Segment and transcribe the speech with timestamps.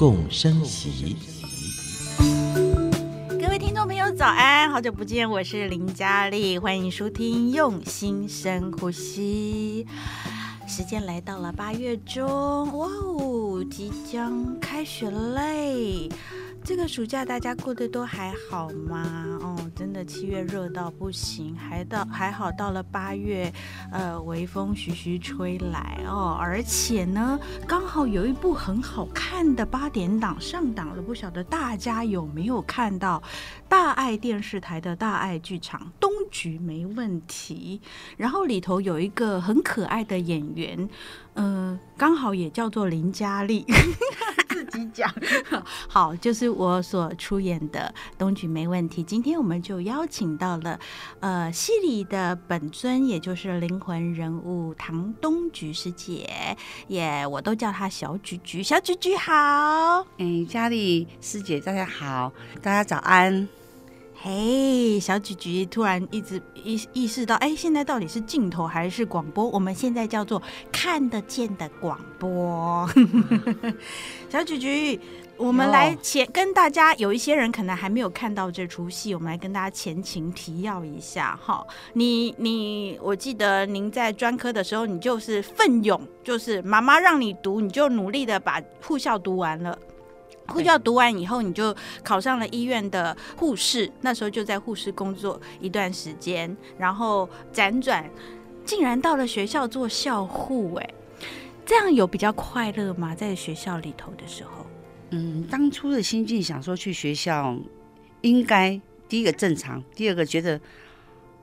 [0.00, 1.14] 共生息。
[3.38, 4.70] 各位听众朋友，早安！
[4.70, 9.86] 好久不见，我是林佳丽，欢迎收听《用心深呼吸》。
[10.66, 12.26] 时间来到了八月中，
[12.78, 16.08] 哇哦，即将开学嘞！
[16.64, 19.38] 这个暑假大家过得都还好吗？
[19.74, 23.52] 真的七月热到不行，还到还好到了八月，
[23.90, 33.22] 呃，微风徐徐吹来哦，而且呢，刚好有一部很好看的八点档上档了，不晓得大家有没有看到？
[33.68, 37.80] 大爱电视台的大爱剧场《东局没问题》，
[38.16, 40.88] 然后里头有一个很可爱的演员，
[41.34, 43.64] 呃，刚好也叫做林嘉丽。
[44.70, 45.12] 自己讲
[45.88, 49.02] 好，就是我所出演的《东菊没问题》。
[49.06, 50.78] 今天我们就邀请到了，
[51.18, 58.62] 呃，戏里的本尊，也就是灵魂人物唐东菊师姐，也、yeah, 我都叫她小菊菊。
[58.62, 62.32] 小菊菊好，哎，嘉丽师姐，大家好，
[62.62, 63.48] 大家早安。
[64.22, 69.48] 嘿小菊菊突然一直意意识到，哎，现在到底是镜头还是广播？
[69.48, 72.86] 我们现在叫做看得见的广播。
[74.28, 75.00] 小菊菊，
[75.38, 81.66] 我们来前跟大家，有一些人可能还没有看到这出戏，我们来跟大家前情提要一下哈。
[81.94, 89.78] 你你，我记得您在专科的时候，你就是奋勇，就是妈妈让你读，你就努力的把护校读完了。
[90.50, 93.90] 护教读完以后，你就考上了医院的护士。
[94.00, 98.04] 那时候就在护士工作一段时间，然后辗转，
[98.64, 100.74] 竟然到了学校做校护。
[100.74, 100.94] 哎，
[101.64, 103.14] 这样有比较快乐吗？
[103.14, 104.66] 在学校里头的时候，
[105.10, 107.56] 嗯，当初的心境想说去学校，
[108.22, 110.60] 应该第一个正常，第二个觉得。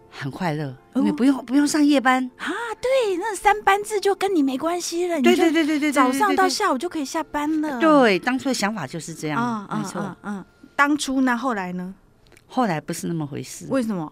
[0.09, 2.47] 很快乐，因为不用不用上夜班啊！
[2.81, 5.22] 对，那三班制就跟你没关系了。
[5.22, 7.79] 对对对对对，早上到下午就可以下班了。
[7.79, 10.16] 对，当初的想法就是这样，没错。
[10.23, 10.44] 嗯，
[10.75, 11.35] 当初呢？
[11.38, 11.94] 后来呢？
[12.47, 13.68] 后来不是那么回事。
[13.69, 14.12] 为什么？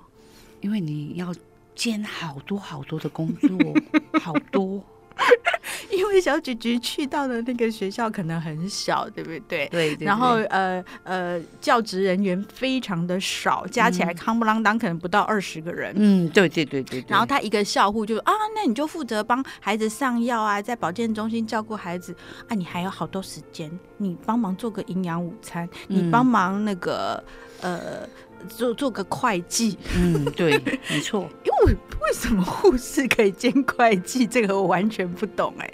[0.62, 1.34] 因为你要
[1.76, 3.58] 兼好多好多的工作，
[4.20, 4.84] 好多。
[5.92, 9.68] 因为小菊菊去到的那个学校可能很小，对不对？
[9.68, 10.06] 对，对，对。
[10.06, 15.94] 然后呃呃，教职人员非常的少，加起来康不啷当可能不到二十个人。
[15.98, 17.06] 嗯，对对对对，对。
[17.08, 22.16] 然后他一个校护就啊，那你就负责帮孩子上药啊，在保健中心照顾孩子
[22.48, 27.24] 啊，你还有好多时间，你帮忙做个营养午餐，你帮忙那个、
[27.62, 28.10] 嗯、呃。
[28.46, 31.30] 做做个会计，嗯，对，没错。
[31.44, 34.26] 因为为什么护士可以兼会计？
[34.26, 35.74] 这个我完全不懂哎。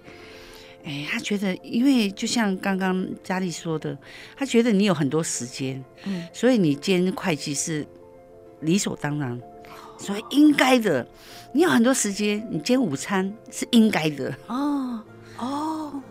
[0.84, 3.98] 哎，他觉得，因为就像刚刚佳丽说的，
[4.36, 7.86] 他觉得你有很多时间，嗯，所以你兼会计是
[8.62, 9.40] 理所当然，
[9.98, 11.08] 所以应该的。
[11.54, 14.36] 你有很多时间，你兼午餐是应该的。
[14.48, 15.00] 哦
[15.38, 16.02] 哦，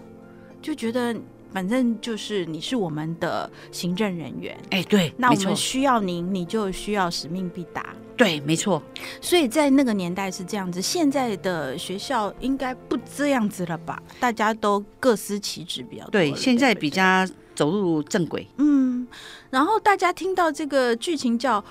[0.63, 1.17] 就觉得。
[1.53, 8.83] 反正就是你是我们的行政人员，哎、欸，对，那我们需要您，你就需要使命必达，对，没错。
[9.21, 14.01] 所以在那个年代是这样子，现在的学校应该不这样子了吧？
[14.21, 18.47] 大家都各司其职比较多，对，现在比较走入正轨。
[18.59, 19.07] 嗯，
[19.51, 21.65] 然后大家听到这个剧情叫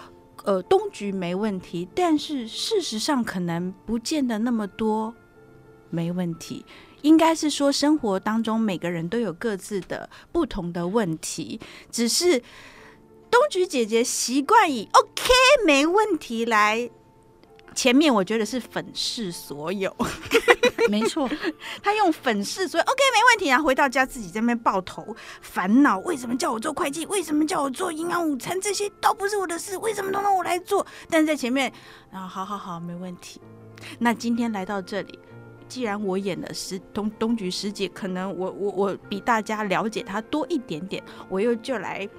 [0.43, 5.13] 呃东局没问题，但是事实上可能不见得那么多
[5.89, 6.65] 没问题。
[7.01, 11.59] 应该是说，生活当中每个人都有各自的不同的问题，
[11.91, 12.39] 只是
[13.29, 15.31] 东菊姐姐习惯以 “OK
[15.65, 16.89] 没问题”来
[17.75, 19.95] 前面，我觉得是粉饰所有，
[20.89, 21.29] 没错，
[21.81, 27.05] 她用粉饰所有 “OK 没问题”，然后回到家自己在那边抱头烦恼：为什么叫我做会计？
[27.05, 28.59] 为什么叫我做营养午餐？
[28.59, 30.85] 这些都不是我的事，为什么都让我来做？
[31.09, 31.71] 但是在前面，
[32.11, 33.39] 然后好好好，没问题。
[33.99, 35.17] 那今天来到这里。
[35.69, 42.09] 既然我演的是东东菊师姐，可能我我我比大家了解她多一点点，我又就来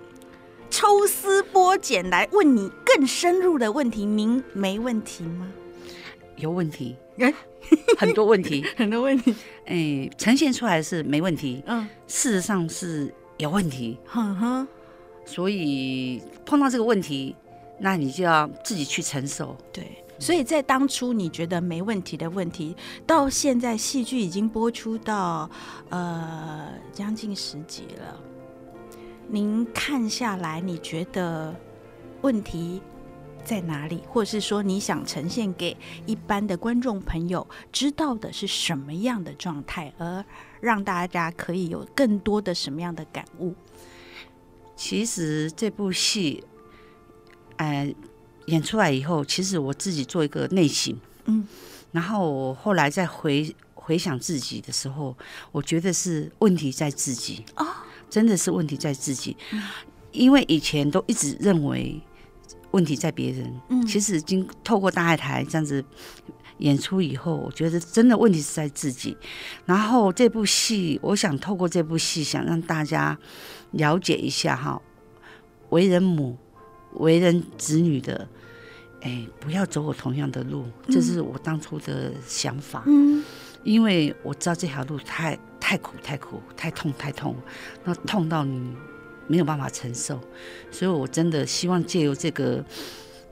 [0.70, 4.06] 抽丝剥茧来问你更深入的问题。
[4.06, 5.52] 您没问题吗？
[6.36, 6.96] 有问题，
[7.98, 9.34] 很多问题， 很多问题。
[9.66, 14.68] 哎，呈现出来是没问题，嗯，事实上是有问题，哼哼。
[15.26, 17.36] 所以碰到这个问题，
[17.78, 19.84] 那你就要自己去承受，对。
[20.20, 22.76] 所以在当初你觉得没问题的问题，
[23.06, 25.50] 到现在戏剧已经播出到
[25.88, 28.20] 呃将近十集了，
[29.26, 31.52] 您看下来，你觉得
[32.20, 32.82] 问题
[33.42, 34.02] 在哪里？
[34.08, 35.74] 或者是说，你想呈现给
[36.04, 40.22] 一般的观众朋友知道的是什么样的状态，而
[40.60, 43.54] 让大家可以有更多的什么样的感悟？
[44.76, 46.44] 其实这部戏，
[47.56, 47.94] 呃，
[48.50, 50.94] 演出来以后，其实我自己做一个内省，
[51.24, 51.46] 嗯，
[51.92, 55.16] 然后我后来再回回想自己的时候，
[55.52, 57.44] 我觉得是问题在自己。
[57.56, 57.66] 哦，
[58.08, 59.36] 真的是问题在自己，
[60.12, 62.00] 因为以前都一直认为。
[62.72, 65.84] 问题在别人，嗯，其实经透过大爱台这样子
[66.58, 69.16] 演出以后，我觉得真的问题是在自己。
[69.66, 73.18] 然后这部戏，我想透过这部戏，想让大家
[73.72, 74.80] 了解一下哈，
[75.70, 76.38] 为人母、
[76.92, 78.28] 为人子女的，
[79.02, 82.82] 哎，不要走我同样的路，这是我当初的想法。
[82.86, 83.22] 嗯，
[83.62, 87.34] 因为我知道这条路太太苦、太苦、太痛、太痛，
[87.84, 88.74] 那痛到你。
[89.26, 90.18] 没有办法承受，
[90.72, 92.64] 所以我真的希望借由这个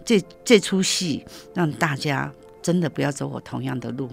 [0.05, 2.32] 这这出戏，让大家
[2.62, 4.09] 真的不要走我同样的路。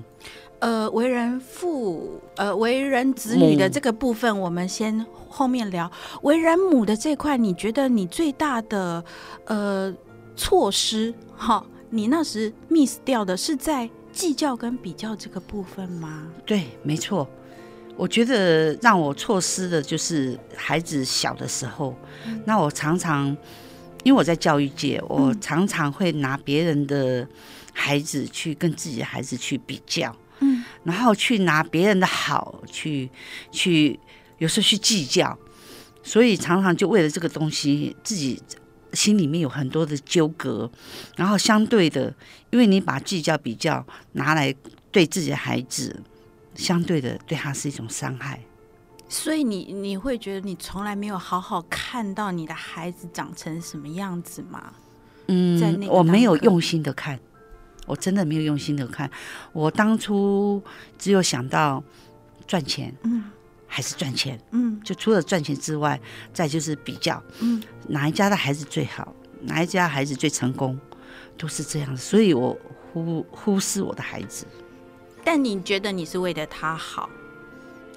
[0.57, 5.91] 呃，为人父，呃，为人子女的这个部分，我们先后面聊。
[6.23, 9.05] 为人母的这块，你觉得你最大的
[9.45, 9.93] 呃
[10.35, 16.27] 错失，哈，你那时 miss 掉的是在计较跟比较这个部分吗？
[16.45, 17.27] 对，没错。
[17.97, 21.95] 我觉得让我错失的就是孩子小的时候，
[22.25, 23.27] 嗯、那我常常，
[24.03, 27.25] 因为我在教育界，我常常会拿别人的
[27.71, 33.09] 孩子去跟自己的孩子去比较，嗯，然后去拿别人的好去
[33.49, 33.97] 去，
[34.39, 35.37] 有时候去计较，
[36.03, 38.41] 所以常常就为了这个东西，自己
[38.95, 40.71] 心里面有很多的纠葛，
[41.17, 42.13] 然后相对的，
[42.49, 44.55] 因为你把计较比较拿来
[44.91, 46.01] 对自己的孩子。
[46.55, 48.39] 相对的，对他是一种伤害，
[49.09, 54.71] 所以你你会觉得你从来没有好好看到你的孩子长成什么样子吗？
[55.27, 57.19] 嗯，在那我没有用心的看，
[57.85, 59.11] 我真的没有用心的看。
[59.51, 60.63] 我当初
[60.97, 61.83] 只有想到
[62.47, 63.25] 赚钱，嗯，
[63.75, 65.99] 还是赚钱，嗯，就除了赚钱之外，
[66.31, 70.79] 再就是比较，嗯，哪一家的孩子最好，哪一家孩子最成功，
[71.37, 72.57] 都是这样，所以我
[72.93, 74.45] 忽忽视我的孩子。
[75.25, 77.09] 但你觉得你是为了他好？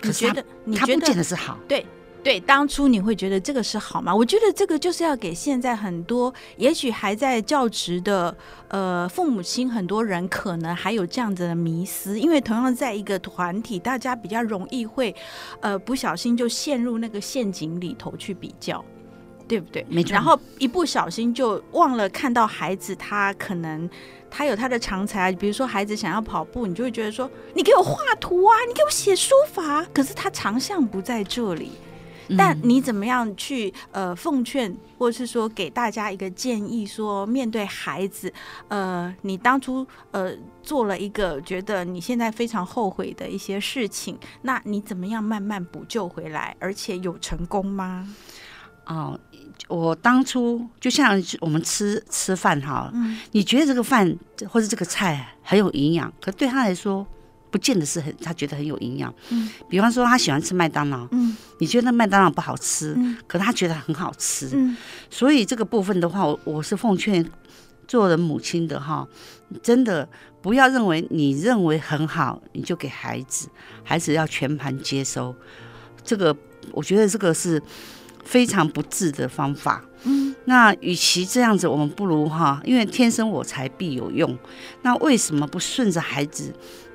[0.00, 1.56] 可觉得你觉得他不见得是好？
[1.69, 1.86] 对
[2.23, 4.15] 对，当初你会觉得这个是好吗？
[4.15, 8.37] 我觉得这个就是要给现在很多也许还在教职的
[8.69, 15.15] 呃父母亲，很多人可能还有这样子的迷思，因为同样在一个团体，大家比较容易会
[15.61, 18.85] 呃不小心就陷入那个陷阱里头去比较，
[19.47, 19.87] 对不对？
[19.88, 20.12] 没错。
[20.12, 23.88] 然后一不小心就忘了看到孩子，他可能。
[24.31, 29.82] 他有他的长才，比如说孩子想要跑步，你就会觉得说，你给我画图啊，你给我写书法。
[29.94, 31.70] 可是他长项不在这里，
[32.36, 38.32] 但你怎么样去呃奉劝，或者是说给大家一个建议，说面对孩子，
[38.69, 40.32] 呃，你当初呃
[40.62, 48.06] 做了一个觉得你现在非常后悔的一些事情，那你怎么样慢慢补救回来，而且有成功吗？
[48.86, 49.19] 哦。
[49.66, 54.16] 我当初就像我们吃吃饭哈，嗯，你觉得这个饭
[54.48, 57.04] 或者这个菜很有营养，可对他来说，
[57.50, 59.12] 不见得是很他觉得很有营养。
[59.31, 64.76] 嗯，比方说他喜欢吃麦当劳，嗯，你觉得那麦当劳不好吃，嗯，可他觉得很好吃，嗯，
[65.10, 67.24] 所以这个部分的话，我我是奉劝
[67.86, 69.06] 做人母亲的哈，
[69.62, 70.08] 真的
[70.43, 73.48] 不要认为你认为很好，你就给孩子，
[73.82, 75.34] 孩子要全盘接收。
[76.05, 76.36] 这个
[76.72, 77.62] 我觉得这个是。
[78.24, 79.82] 非常不智的方法。
[80.02, 84.36] 嗯，那与其这样子，我们不如哈，因为天生我材必有用。
[84.82, 86.52] 那为什么不顺着孩子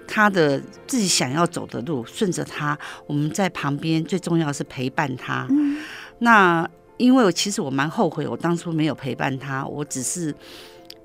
[0.07, 2.77] 他的自己想要走的路，顺着他？
[3.07, 5.47] 我们在旁边，最重要是陪伴他。
[5.49, 5.77] 嗯，
[6.19, 6.67] 那
[6.97, 10.33] 因为我其实我蛮后悔，我当初没有陪伴他，我只是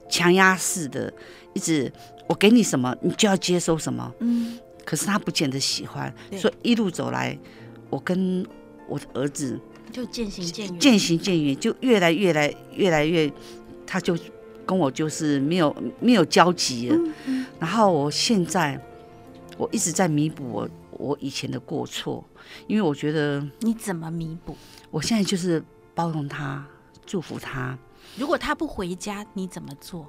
[0.09, 1.13] 强压式的，
[1.55, 1.91] 一直
[2.29, 4.13] 我给你什么，你就要接收什么。
[4.21, 7.39] 嗯，可是他不见得喜欢，所以一路走来，
[7.91, 8.47] 我跟
[8.89, 9.59] 我的儿子。
[9.91, 13.33] 就渐行渐远，渐行渐远，就越来越来越来越，
[13.87, 14.15] 他就
[14.67, 16.97] 跟我就是没有没有交集了。
[16.97, 18.79] 嗯嗯、然后我现在
[19.59, 22.25] 我一直在弥补我我以前的过错，
[22.67, 24.57] 因为我觉得你怎么弥补？
[24.91, 25.63] 我现在就是
[25.95, 26.65] 包容他，
[27.05, 27.77] 祝福他。
[28.17, 30.07] 如果他不回家，你怎么做？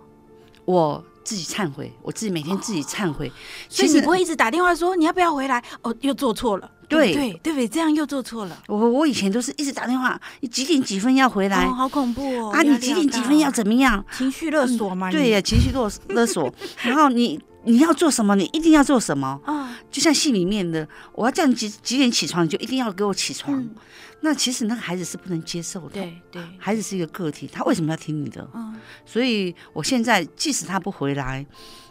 [0.66, 3.32] 我自己忏悔，我自己每天自己忏悔。
[3.68, 5.64] 所以你不会一直打电话说你要不要回来？
[5.82, 6.72] 哦，又做错了。
[6.88, 7.68] 对对对不对？
[7.68, 8.64] 这样又做错了。
[8.68, 11.66] 我我以前都是一直打电话，你几点几分要回来？
[11.68, 12.50] 哦，好恐怖哦！
[12.52, 14.04] 啊，你几点几分要怎么样？
[14.16, 15.12] 情绪勒索吗？
[15.12, 16.52] 对呀，情绪勒勒索。
[16.84, 18.36] 然后你你要做什么？
[18.36, 19.40] 你一定要做什么？
[19.46, 23.60] 啊，就像戏里面的，我要叫你几几点起床，你就一定要给我起床。
[23.60, 23.76] 嗯、
[24.22, 25.90] 那其实那个孩子是不能接受的。
[25.90, 28.48] 对对，孩子是一个个体，他为什么要听你的？
[28.54, 28.76] 嗯，
[29.06, 31.46] 所以我现在即使他不回来，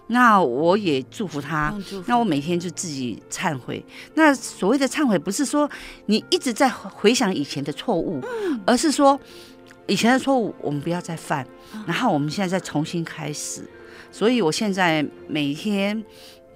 [0.06, 1.70] 那我也祝福他。
[1.86, 3.84] 福那我每天就自己忏悔。
[4.14, 5.70] 那所谓的忏悔，不是说
[6.06, 9.20] 你一直在回想以前的错误，嗯、而是说
[9.86, 13.68] 以前的错误我们不要再犯，嗯、然后我们现在再重新开始。
[14.10, 16.04] 所以我现在每天。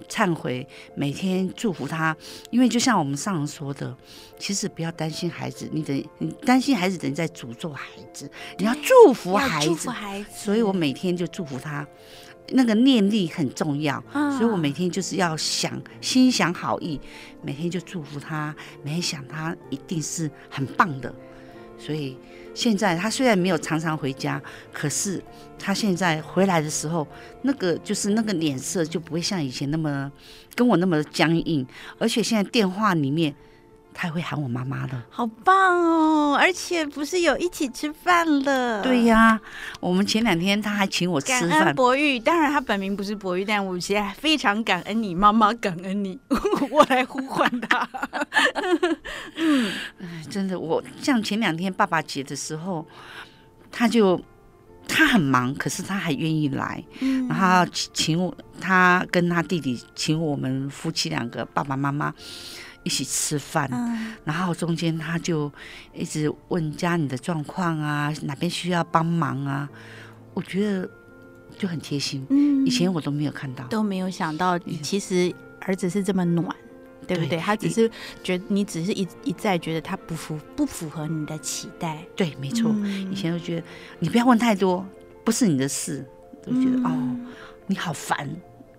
[0.09, 2.15] 忏悔，每天祝福他，
[2.51, 3.95] 因为就像我们上人说的，
[4.37, 10.29] 其实不要担心孩子，你等你担心孩子等于在诅咒孩子，你要祝福孩子，祝福孩子。
[10.35, 11.87] 所以我每天就祝福他，
[12.49, 14.03] 那个念力很重要，
[14.37, 16.99] 所以我每天就是要想心想好意，
[17.41, 21.15] 每天就祝福他，每天想他一定是很棒的，
[21.77, 22.17] 所以。
[22.55, 24.39] 现在他虽然没有常常回家，
[24.71, 25.19] 可是
[25.57, 27.07] 他现在回来的时候，
[27.41, 30.11] 那个就是那个脸色就不会像以前那么
[30.53, 31.65] 跟我那么僵硬，
[31.97, 33.33] 而且现在电话里面。
[33.93, 36.35] 他会喊我妈妈了，好棒哦！
[36.35, 38.81] 而且不是有一起吃饭了？
[38.81, 39.39] 对呀，
[39.79, 41.49] 我们前两天他还请我吃饭。
[41.49, 46.19] 感恩博玉，当然他本名不是博玉，但我现在非常感恩你妈妈，感恩你，
[46.71, 47.87] 我来呼唤他。
[49.37, 49.71] 嗯，
[50.29, 52.85] 真的，我像前两天爸爸节的时候，
[53.71, 54.19] 他就
[54.87, 62.13] 他很忙，可是他还愿意来，嗯、然后请我，他跟他弟弟请我们夫妻两个爸爸妈妈。
[62.83, 65.51] 一起吃饭，嗯、然后中间他就
[65.93, 69.69] 一直问家里的状况啊，哪边需要帮忙啊？
[70.33, 70.89] 我觉得
[71.57, 72.25] 就很贴心。
[72.29, 77.39] 嗯，以前我都没有看到，都没有想到，其实儿子是这么暖，嗯、对不对？
[77.39, 77.89] 他只是
[78.23, 82.05] 觉得你只是一一再觉得他不符不符合你的期待。
[82.15, 82.71] 对，没错。
[82.73, 83.63] 嗯、以前都觉得
[83.99, 84.85] 你不要问太多，
[85.23, 86.05] 不是你的事，
[86.45, 87.15] 都觉得、嗯、哦，
[87.67, 88.29] 你好烦。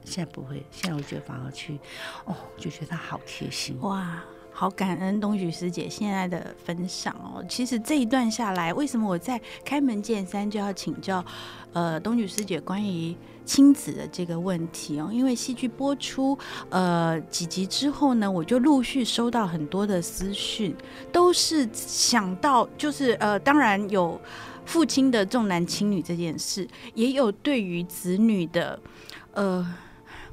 [0.04, 1.78] 现在不会，现在我觉得反而去，
[2.26, 7.44] 哦，就觉得他好贴心哇，好感恩东莒师姐现在的分享哦。
[7.48, 11.24] 其实这一段下来，为什么我在开门见山就要请教，
[11.72, 15.08] 呃，东莒师姐关于亲子的这个问题哦？
[15.12, 20.76] 因为戏剧播出呃几集之后呢，我就陆续收到很多的私讯，
[21.10, 24.20] 都是想到就是呃，当然有
[24.66, 28.78] 父亲的重男轻女这件事，也有对于子女的
[29.32, 29.66] 呃。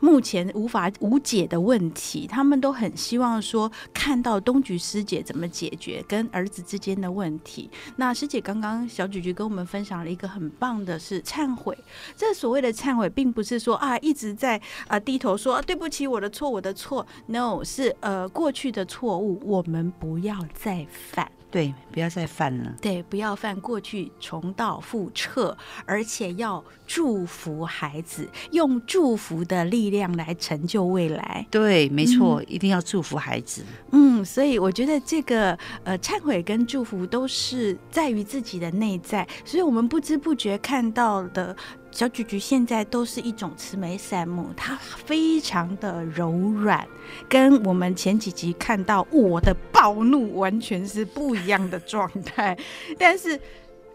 [0.01, 7.69] 目前无法无解的问题，他们都很希望说看到东菊师姐怎么解决跟儿子之间的问题。
[7.95, 11.77] 那师姐刚刚小菊菊跟我们分享了一个很棒的是忏悔。
[12.15, 17.05] 这所谓的忏悔，并不是说啊一直在啊低头说、对不起，我的错，我的错。
[17.27, 21.31] No，是呃过去的错误，我们不要再犯。
[21.51, 22.75] 对，不要再犯了。
[22.81, 25.55] 对，不要犯过去，重蹈覆辙，
[25.85, 31.45] 而且要祝福孩子，用祝福的力量来成就未来。
[31.51, 33.63] 对，没错，嗯、一定要祝福孩子。
[33.91, 41.55] 嗯，所以我觉得这个呃，忏悔跟祝福都是在于自己的内在，所以我们不知不觉看到的。
[41.93, 46.87] 小菊菊现在都是一种慈眉善目，她非常的柔软，
[47.27, 52.57] 跟我们前几集看到我的暴怒完全是不一样的状态。
[52.97, 53.39] 但是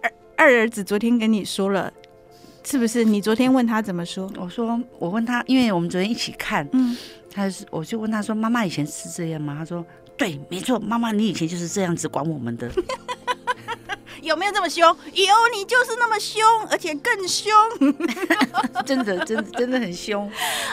[0.02, 1.92] 二二儿子昨天跟你说了，
[2.64, 3.04] 是不是？
[3.04, 4.30] 你昨天问他怎么说？
[4.36, 6.96] 我说我问他，因为我们昨天一起看，嗯，
[7.30, 9.84] 他是我就问他说：“妈妈以前是这样吗？”他说
[10.16, 12.70] ：“对，没错，妈妈你以前就是这样子管我们的。”
[14.26, 14.84] 有没有这么凶？
[15.12, 17.52] 有，你就是那么凶，而且更凶。
[18.84, 20.28] 真的，真的，真的很凶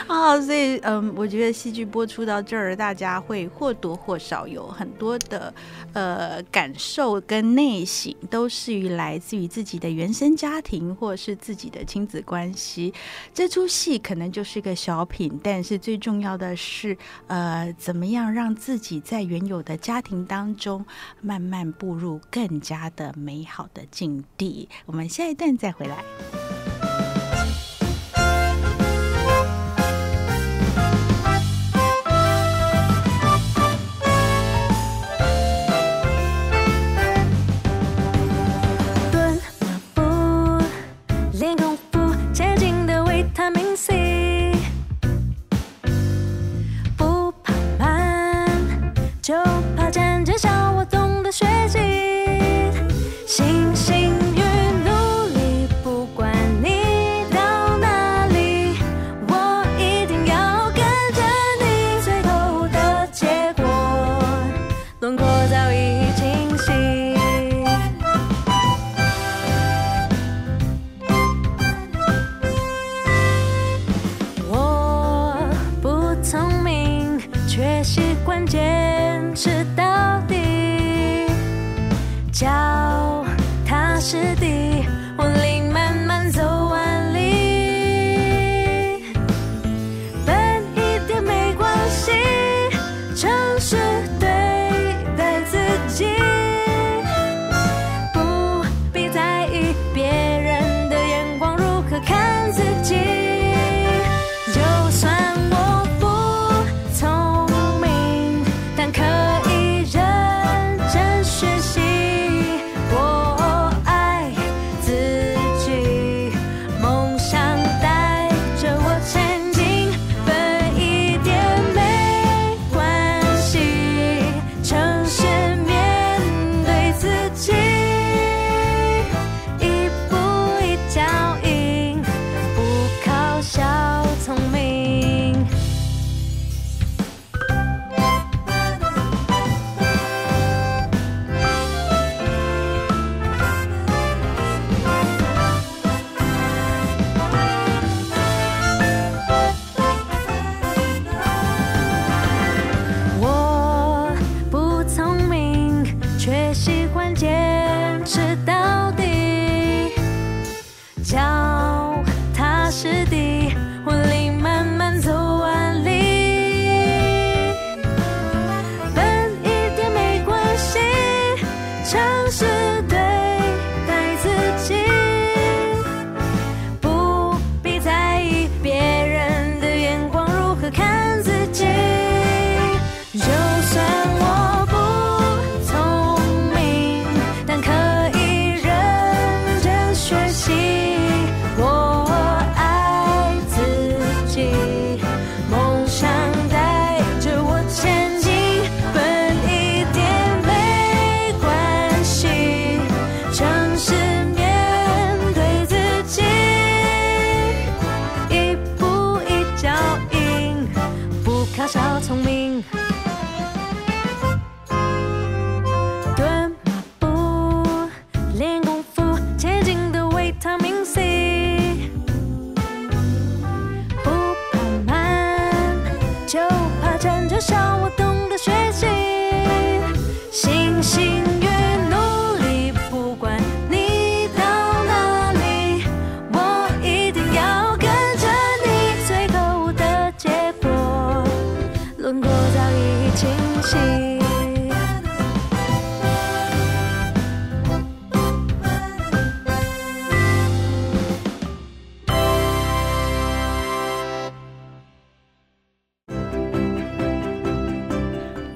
[0.08, 0.40] 啊！
[0.40, 5.54] 所以，嗯，我觉得戏剧播出到这儿，大家会或多或少有很多的
[5.92, 12.92] 呃感受跟内省，都是于来自于自己的原生家庭或是自己的亲子关系。
[13.32, 16.96] 这出戏可能就是个小品，但是最重要的是，
[17.28, 20.84] 呃，怎么样让自己在原有的家庭当中
[21.20, 23.43] 慢慢步入更加的美。
[23.44, 26.02] 美好的境地，我们下一段再回来。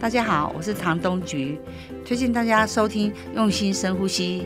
[0.09, 1.61] 大家好，我是唐东菊，
[2.03, 4.41] 推荐大家收听《用心深呼吸》。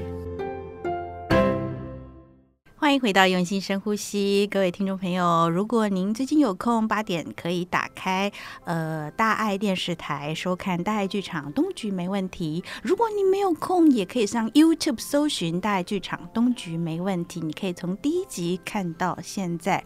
[2.92, 8.30] 欢迎回到用心深呼吸，各位听众朋友，如果您最近有空，八点可以打开
[8.66, 12.62] 呃大爱电视台收看大爱剧场东菊没问题。
[12.82, 19.82] 如果你没有空，也可以上 YouTube 搜寻大爱剧场东菊没问题，你可以从第一集看到现在。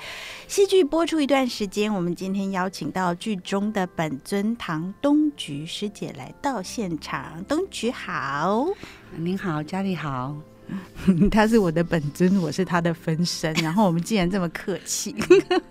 [0.48, 7.44] 戏剧播出一段时间，我们今天邀请到剧中的本尊唐东菊师姐来到现场。
[7.44, 8.66] 东菊好，
[9.14, 10.34] 您好，佳丽好。
[11.30, 13.52] 他是我的本尊，我是他的分身。
[13.62, 15.14] 然后我们竟然这么客气，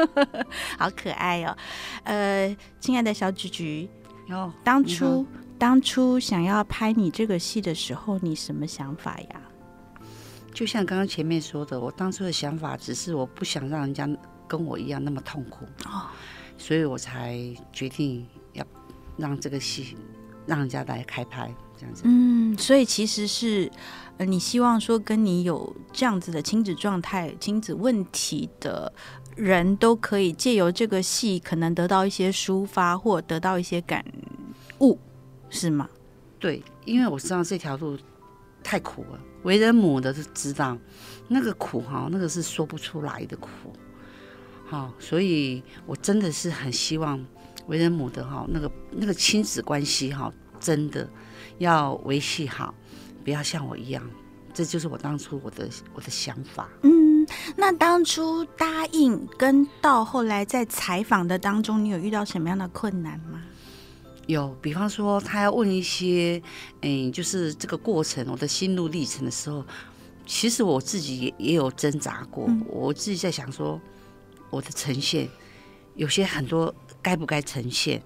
[0.80, 1.58] 好可爱哦。
[2.04, 3.90] 呃，亲爱的小菊菊，
[4.28, 5.26] 哟，当初
[5.58, 9.42] 当初想要拍你这个戏的时候，你什么想法呀？
[10.54, 14.08] 就像刚刚前面说的，我当初的想法只是我不想让人家
[14.48, 16.08] 跟我一样那么痛苦哦，
[16.58, 17.38] 所以我才
[17.74, 18.66] 决定要
[19.18, 19.98] 让这个戏
[20.46, 22.04] 让人家来开拍这样子。
[22.06, 23.70] 嗯，所以其实是。
[24.18, 28.92] 呃，你希望说跟你有这样子的亲子状态、亲子问题的
[29.36, 34.06] 人都可以借由这个戏，可能得到一些抒发，或得到一些感
[34.80, 34.98] 悟，
[35.50, 35.90] 是吗？
[36.40, 37.98] 对，因为我知道这条路
[38.64, 40.78] 太苦了，为人母的都知道
[41.28, 43.50] 那个苦哈，那个是说不出来的苦，
[44.66, 47.22] 好，所以我真的是很希望
[47.68, 51.10] 为人母的哈，那个那个亲子关系哈，真的
[51.58, 52.74] 要维系好。
[53.26, 54.08] 不要像我一样，
[54.54, 56.70] 这就是我当初我的我的想法。
[56.84, 63.42] 嗯，那当初答应跟到后来在采访的当中，你有遇到什么样的困难吗？
[64.28, 66.42] 有，比方说他要问一些，
[66.82, 69.66] 嗯，就是这个过程我的心路历程的时候，
[70.26, 72.46] 其实我自己也也有挣扎过。
[72.48, 73.82] 嗯、我自己在想说，
[74.52, 75.28] 我的呈现
[75.96, 78.02] 有些很多该不该呈现？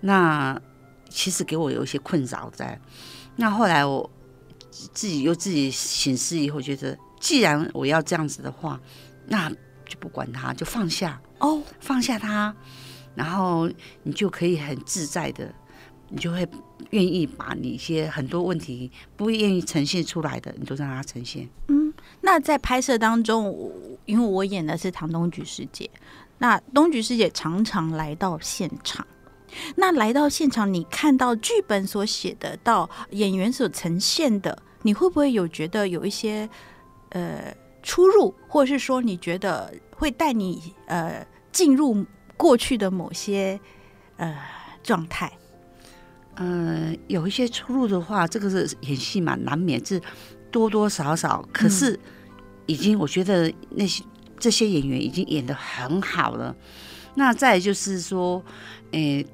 [0.00, 0.60] 那
[1.08, 2.80] 其实给我有一些困扰在。
[3.36, 4.08] 那后来我
[4.92, 8.80] 自己又自己醒思以后，觉得既然我要这样子的话，
[9.26, 9.48] 那
[9.86, 12.54] 就不管他，就放下哦，放下他，
[13.14, 13.70] 然后
[14.02, 15.54] 你就可以很自在的，
[16.08, 16.46] 你就会
[16.90, 21.48] 愿意把你一些很多问题不愿意呈现出来的，你都让他呈现。
[21.68, 23.72] 嗯，那在拍摄当中，
[24.06, 25.88] 因为我演的是唐东菊师姐，
[26.38, 29.06] 那东菊师姐常常来到现场。
[29.76, 36.48] 那来到现场，你看到剧本所写的，到演员所呈现的，你会不会有觉得有一些
[37.10, 42.04] 呃出入，或者是说你觉得会带你呃进入
[42.36, 43.58] 过去的某些
[44.16, 44.36] 呃
[44.82, 45.32] 状态？
[46.36, 50.00] 嗯、呃，有一些出入的话，这个是演戏嘛，难免是
[50.50, 51.48] 多多少少。
[51.52, 51.98] 可是
[52.66, 54.02] 已经，我觉得那些
[54.38, 56.54] 这些演员已经演的很好了。
[57.14, 58.42] 那再就是说，
[58.90, 59.24] 诶。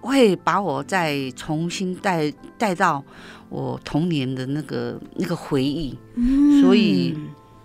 [0.00, 3.04] 会把我再重新带带到
[3.48, 7.14] 我童年的那个那个回忆，嗯，所以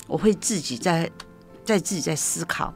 [0.05, 1.09] 我会自己在
[1.63, 2.73] 在自己在思考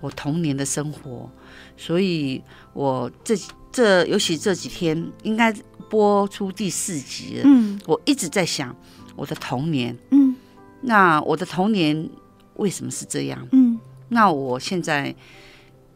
[0.00, 1.28] 我童年的生活，
[1.76, 3.36] 所以我这
[3.70, 5.52] 这尤其这几天应该
[5.90, 8.74] 播出第四集了，嗯，我一直在想
[9.14, 10.34] 我的童年，嗯，
[10.80, 12.08] 那我的童年
[12.56, 13.46] 为什么是这样？
[13.52, 15.14] 嗯，那我现在。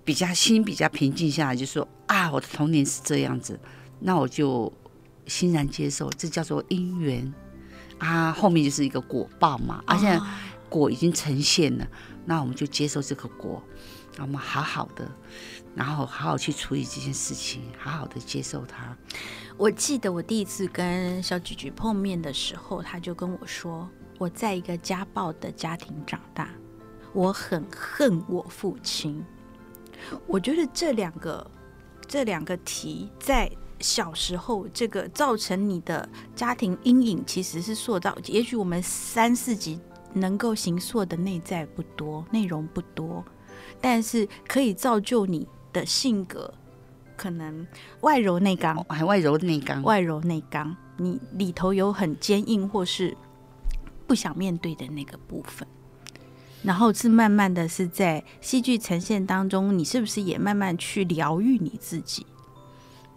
[0.06, 3.58] 比较心比较平静下来，就说啊，我的童年是这样子，
[3.98, 4.72] 那我就
[5.26, 7.34] 欣然接受，这叫做因缘
[7.98, 8.30] 啊。
[8.30, 10.24] 后面就是一个果报嘛，啊，现在
[10.68, 11.84] 果已经呈现了，
[12.24, 13.60] 那我们就接受这个果，
[14.16, 15.10] 那我们好好的，
[15.74, 18.96] 然后好好去处理这件事情，好好的接受它。
[19.56, 23.88] 我记得我第一次跟小菊菊碰面的时候，他就跟我说，
[24.18, 26.48] 我在一个家暴的家庭长大，
[27.12, 29.24] 我很恨我父亲。
[30.26, 31.50] 我觉得这两个
[32.06, 38.16] 这两个题在小时候这个造成你的家庭阴影，其实是塑造。
[38.26, 39.78] 也许我们三四级
[40.14, 43.24] 能够形塑的内在不多，内容不多，
[43.80, 46.52] 但是可以造就你的性格，
[47.16, 47.66] 可能
[48.00, 53.14] 外柔内刚，还外柔内刚，外柔内刚，你里头有很坚硬或是
[54.06, 55.68] 不想面对的那个部分。
[56.66, 62.26] 然后是慢慢的是在戏剧呈现当中，你是不是也慢慢去疗愈你自己？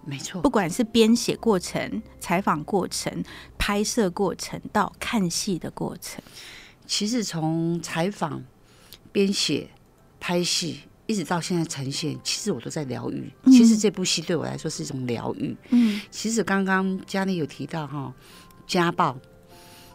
[0.06, 3.24] 没错，不管是编写过程、采访过程、
[3.58, 6.22] 拍摄过程到看戏的过程，
[6.86, 8.44] 其实从采访、
[9.12, 9.72] 编写、
[10.20, 13.34] 拍戏一直到现在呈现，其实我都在疗愈。
[13.46, 15.58] 嗯、其实这部戏对我来说是一种疗愈。
[15.72, 18.14] 嗯，其实刚刚佳丽有提到哈，
[18.68, 19.18] 家暴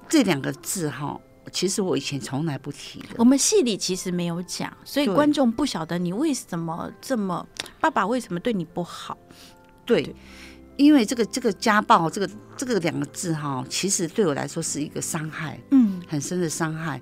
[0.09, 1.21] 这两个字哈。
[1.53, 7.47] 其实我以前从来不提的，我们戏里其实没有讲，所以观众不晓得你为什么这么，
[7.79, 9.17] 爸爸为什么对你不好？
[9.85, 10.17] 对，对，
[10.77, 17.01] 因为这个这个家暴，这个这个两个字哈，其实对我来说是一个伤害，嗯，很深的伤害。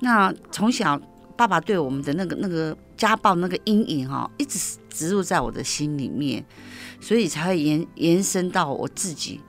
[0.00, 0.98] 那从小
[1.36, 6.44] 爸爸对我们的那个那个家暴那个阴影哈，一直植入在我的心里面，
[7.00, 9.40] 所以才会延延伸到我自己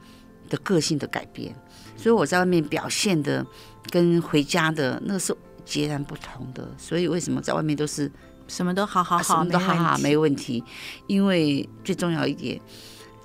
[0.49, 1.55] 的个性的改变。
[1.95, 3.45] 所以我在外面表现的。
[3.89, 8.11] 跟回家的那个是截然不同的，所以为什么在外面都是
[8.47, 10.63] 什么都好好好，什么都好好没问题？
[11.07, 12.59] 因为最重要一点，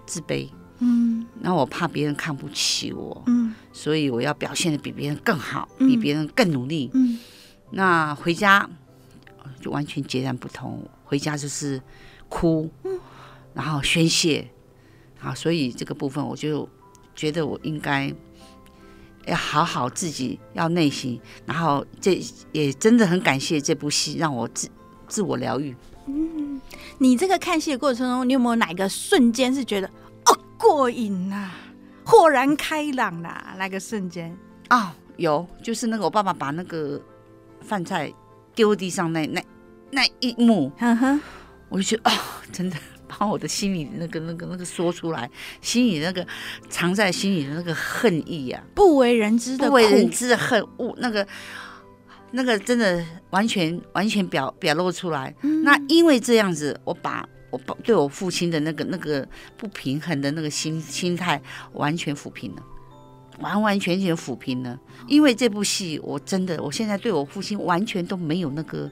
[0.07, 0.49] 自卑。
[0.81, 6.89] 嗯，然后我怕别人看不起我，嗯，所以我要表现的比别人更好，比别人更努力。
[6.95, 7.19] 嗯，
[7.73, 8.69] 那回家
[9.61, 11.83] 就完全截然不同，回家就是
[12.29, 12.71] 哭，
[13.55, 14.49] 然后宣泄，
[15.21, 16.69] 啊，所以这个部分我就
[17.17, 18.15] 觉得我应该。
[19.29, 22.21] 要好好自己要内心，然后这
[22.53, 24.69] 也真的很感谢这部戏让我自
[25.07, 25.77] 自我疗愈。
[26.07, 26.61] 嗯，
[26.99, 29.87] 你这个看戏的过程中，你有没有哪个瞬间是觉得
[30.25, 31.51] 哦过瘾呐，
[32.05, 33.55] 豁然开朗呐？
[33.59, 34.35] 那个瞬间
[34.69, 37.01] 啊、哦，有，就是那个我爸爸把那个
[37.61, 38.13] 饭菜
[38.55, 39.45] 丢地上那那
[39.91, 41.21] 那一幕，呵呵
[41.69, 42.15] 我就觉得哦，
[42.51, 42.77] 真的。
[43.09, 45.29] 把我的心里那个、那个、那个说出来，
[45.63, 46.25] 心里那个
[46.69, 51.27] 藏在心里的那个恨意呀、啊，不为人知的不为人知的恨恶，那个
[52.31, 55.35] 那个真的完全完全表表露出来。
[55.43, 61.41] 嗯、那因为这样子，我把我把对我父亲的那个那个不平衡的那个心心态
[61.73, 62.63] 完全抚平了，
[63.41, 64.79] 完完全全抚平了。
[65.07, 68.91] 因为这部戏，我真的我现在对我父亲完全都没有那个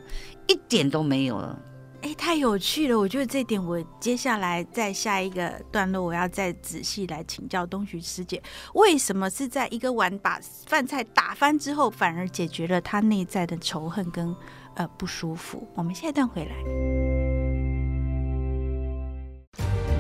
[0.48, 1.59] 一点都没有了。
[2.07, 2.97] 哎，太有趣了！
[2.97, 8.40] 我觉得这点，我接下来在下一个段落，我要再仔细来请教东徐师姐，
[8.75, 10.38] 为什么是在一个碗把
[10.69, 14.33] 饭菜打翻之后，反而解决了他内在的仇恨跟
[14.77, 15.66] 呃不舒服？
[15.75, 16.53] 我们下一段回来。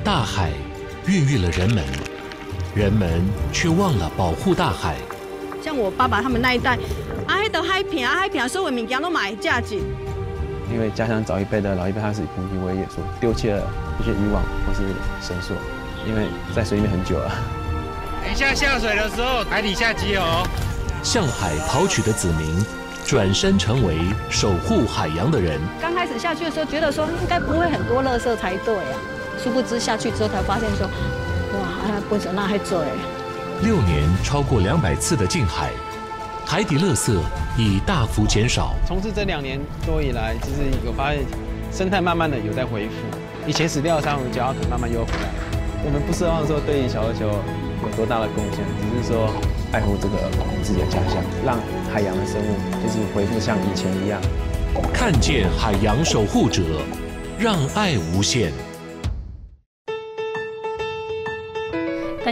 [0.04, 0.52] 大海
[1.08, 1.84] 孕育了人们，
[2.76, 3.20] 人们
[3.52, 4.96] 却忘了保护大海。
[5.60, 6.78] 像我爸爸他们那一代，
[7.26, 9.80] 啊，迄个海平啊，海片所有物件都买价值。
[10.72, 13.62] 因为家乡早一辈的老一辈，他是以捕鱼为业，所丢弃了
[14.00, 14.82] 一些渔网或是
[15.20, 15.56] 绳索，
[16.06, 17.30] 因为在水里面很久了。
[18.22, 20.46] 等一下下水的时候，海底下集哦。
[21.02, 22.64] 向海跑取的子民，
[23.06, 23.98] 转身成为
[24.28, 25.60] 守护海洋的人。
[25.80, 28.98] 刚开始下去的时候，觉得说应该不会很多垃圾才对啊，
[29.42, 32.84] 殊不知下去之后才发现说，哇，哎，本身那还多。
[33.62, 35.70] 六年超过两百次的近海，
[36.44, 37.16] 海底垃圾
[37.58, 38.74] 已大幅减少。
[38.86, 41.22] 从事这两年多以来，就是有发现
[41.72, 42.94] 生态慢慢的有在恢复。
[43.46, 45.30] 以前死掉的珊瑚礁可慢慢又回来。
[45.84, 49.30] 我们不奢望说对小琉球有多大的贡献，只是说
[49.72, 50.16] 爱护这个
[50.62, 51.58] 自己的家乡，让
[51.92, 54.20] 海洋的生物就是恢复像以前一样。
[54.92, 56.62] 看见海洋守护者，
[57.38, 58.52] 让爱无限。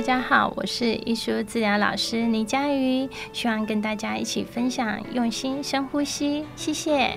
[0.06, 7.16] 大家好，我是艺术治疗老师倪佳瑜，希望跟大家一起分享用心深呼吸，谢谢。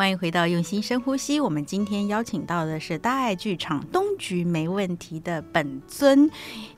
[0.00, 1.38] 欢迎回到用心深呼吸。
[1.38, 6.30] 我们今天邀请到的是大爱剧场《东局没问题》的本尊，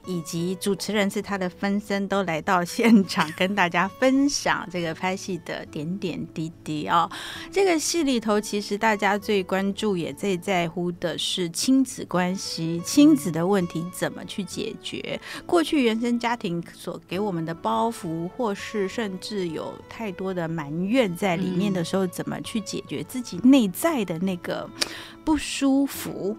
[0.07, 7.09] 以及主持人是他的分身，都来到现场跟大家分享这个拍戏的点点滴滴哦。
[7.53, 15.21] 这个戏里头，其实大家最关注也最在乎的是亲子关系、亲子的问题怎么去解决。
[15.47, 23.07] 过去原生家庭所给我们的包袱，或是甚至有太多的埋怨在里面的时候，怎么去解决？
[23.13, 24.67] 自己内在的那个
[25.23, 26.35] 不舒服，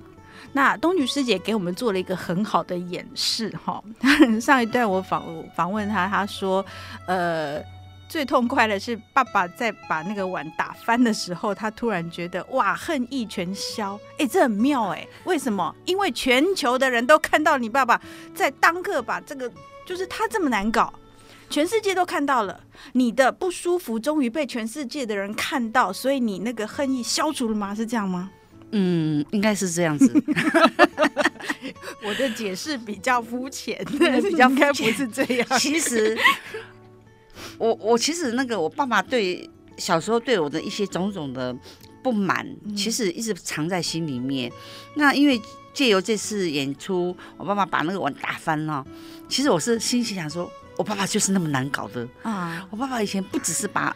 [0.53, 3.79] 那东菊师姐给我们做了一个很好的演示哈。
[4.41, 5.23] 上一段我访
[5.55, 6.65] 访问她，她说，
[7.05, 7.61] 呃，
[8.09, 13.99] 最痛快的是爸爸在把那个碗打翻的时候，他突然觉得哇，恨意全消。
[14.17, 15.75] 哎，这很妙哎，为什么？
[15.85, 18.01] 因为全球的人都看到你爸爸
[18.33, 19.47] 在当刻把这个，
[19.85, 20.91] 就是他这么难搞。
[21.53, 22.59] 全世界都看到了
[22.93, 27.75] 你的不舒服，终于被全世界的人看到，所以你那个恨意消除了吗？
[27.75, 28.31] 是这样吗？
[28.71, 30.11] 嗯，应该是这样子。
[32.03, 35.47] 我的解释比较肤浅， 比较应该不是这样。
[35.59, 36.17] 其实，
[37.59, 41.55] 我我其实那个我爸爸对小时候对我的一些种种的
[42.01, 42.43] 不满，
[42.75, 44.51] 其实一直藏在心里面。
[44.95, 45.39] 那因为
[45.71, 48.83] 借由这次演出，我爸爸把那个碗打翻了，
[49.29, 50.51] 其实我是心里想说。
[50.77, 52.67] 我爸爸就是那么难搞的啊！
[52.69, 53.95] 我爸爸以前不只是把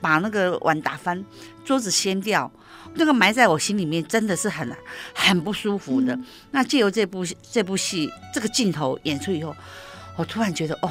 [0.00, 1.24] 把那个碗打翻，
[1.64, 2.50] 桌子掀掉，
[2.94, 4.74] 那个埋在我心里面，真的是很
[5.14, 6.14] 很不舒服的。
[6.14, 9.54] 嗯、那借由这部这部戏这个镜头演出以后，
[10.16, 10.90] 我突然觉得哦。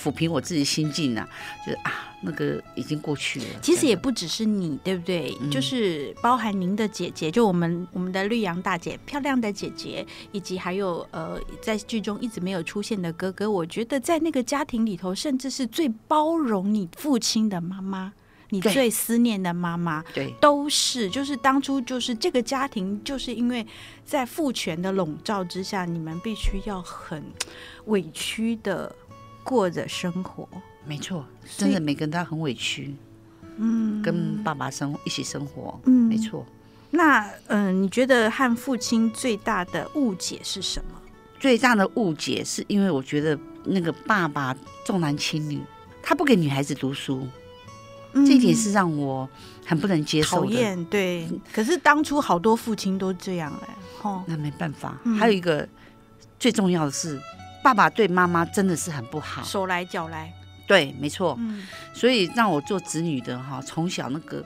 [0.00, 1.28] 抚平我自己心境啊，
[1.66, 3.46] 就是啊，那个已经过去了。
[3.60, 5.36] 其实也不只是你，对不对？
[5.42, 13.50] 嗯、就是包含您的姐姐，就我们我们的绿杨大姐，漂亮的姐姐，以及还有呃，在剧中一直没有出现的哥哥。
[13.50, 18.12] 我觉得在那个家庭里头，甚至是最包容你父亲的妈妈，
[18.48, 23.66] 你最思念的妈妈，对，都是就是当初就是这个家庭，就是因为
[24.04, 27.22] 在父权的笼罩之下，你们必须要很
[27.84, 28.94] 委屈的。
[29.50, 30.48] 过着生活，
[30.86, 31.24] 没错，
[31.56, 32.94] 真的每个人都很委屈。
[33.56, 36.46] 嗯，跟爸爸生一起生活，嗯，没错。
[36.92, 41.00] 那嗯、呃，你觉得和父亲最大的误解是什么？
[41.40, 45.60] 最大的误解是因为我觉得那个爸爸重男轻女，
[46.00, 47.26] 他不给女孩子读书，
[48.12, 49.28] 嗯、这一点是让我
[49.66, 50.46] 很不能接受的。
[50.46, 51.28] 讨厌，对。
[51.52, 54.96] 可是当初好多父亲都这样哎，哦，那没办法。
[55.02, 55.68] 嗯、还有一个
[56.38, 57.20] 最重要的是。
[57.62, 60.32] 爸爸对妈妈真的是很不好，手来脚来，
[60.66, 61.36] 对，没错。
[61.38, 64.44] 嗯，所以让我做子女的哈，从小那个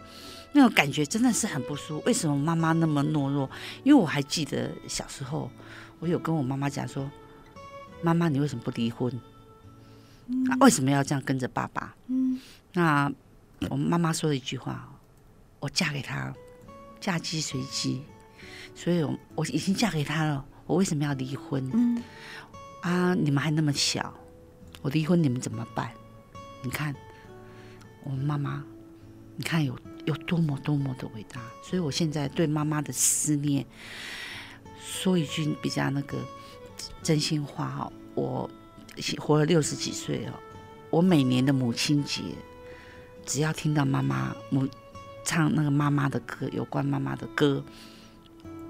[0.53, 2.03] 那种感觉真的是很不舒服。
[2.07, 3.49] 为什么妈妈那么懦弱？
[3.85, 5.51] 因为我还记得小时候，
[6.01, 7.11] 我有跟我妈妈讲说
[8.03, 9.13] ：“妈妈，你为什么不离婚？
[10.27, 12.41] 嗯啊、为什么要这样跟着爸爸？”嗯，
[12.73, 13.13] 那
[13.71, 14.89] 我妈妈说了一句话
[15.61, 16.35] ：“我嫁给他，
[17.01, 18.03] 嫁鸡随鸡，
[18.75, 22.03] 所以我我已经嫁给他了，我为什么要离婚？”嗯。
[22.85, 23.15] 啊！
[23.15, 24.13] 你们还那么小，
[24.83, 25.91] 我离婚你们怎么办？
[26.63, 26.95] 你看，
[28.03, 28.63] 我妈妈，
[29.37, 31.41] 你看有有多么多么的伟大。
[31.63, 33.65] 所以我现在对妈妈的思念，
[34.79, 36.19] 说一句比较那个
[37.03, 38.51] 真心话哈，我
[39.17, 40.39] 活了六十几岁了，
[40.91, 42.23] 我每年的母亲节，
[43.25, 44.69] 只要听到妈妈母
[45.25, 47.65] 唱那个妈妈的歌，有关妈妈的歌。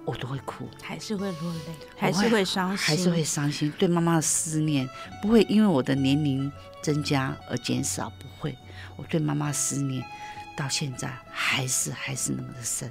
[0.04, 3.72] 我都会哭，还是会落泪，还是会伤心，还是会伤心。
[3.78, 4.88] 对妈妈的思念
[5.22, 6.50] 不会因为我的年龄
[6.82, 8.56] 增加而减少，不会。
[8.96, 10.04] 我对妈妈思念
[10.56, 12.90] 到现在还是还是那么的深。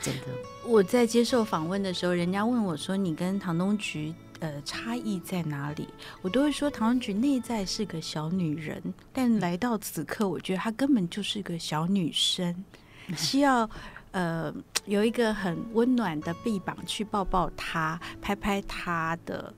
[0.00, 0.22] 真的。
[0.64, 5.88] 我在接受访问的时候，人家问我说：“你跟唐东菊呃差异在哪里？”
[6.20, 12.64] 我都会说，唐东菊内在是个小女人，但来到此刻，我觉得她根本就是个小女生，
[13.16, 13.70] 需要
[14.16, 14.50] 呃
[14.86, 19.52] 有一个很温暖的臂膀去抱抱他、拍拍他的。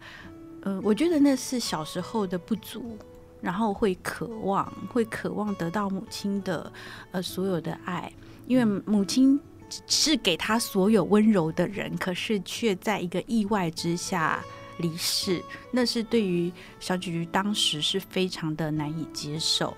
[0.63, 2.99] 呃，我觉得那是小时候的不足，
[3.41, 6.73] 然后会渴望，会渴望得到母亲的
[7.13, 8.13] 呃所有的爱，
[8.47, 9.41] 因为母亲。
[9.87, 14.43] 是给他所有温柔的人，可是却在一个意外之下
[14.79, 19.77] 离世，那是对于小菊菊当时是非常的难以接受，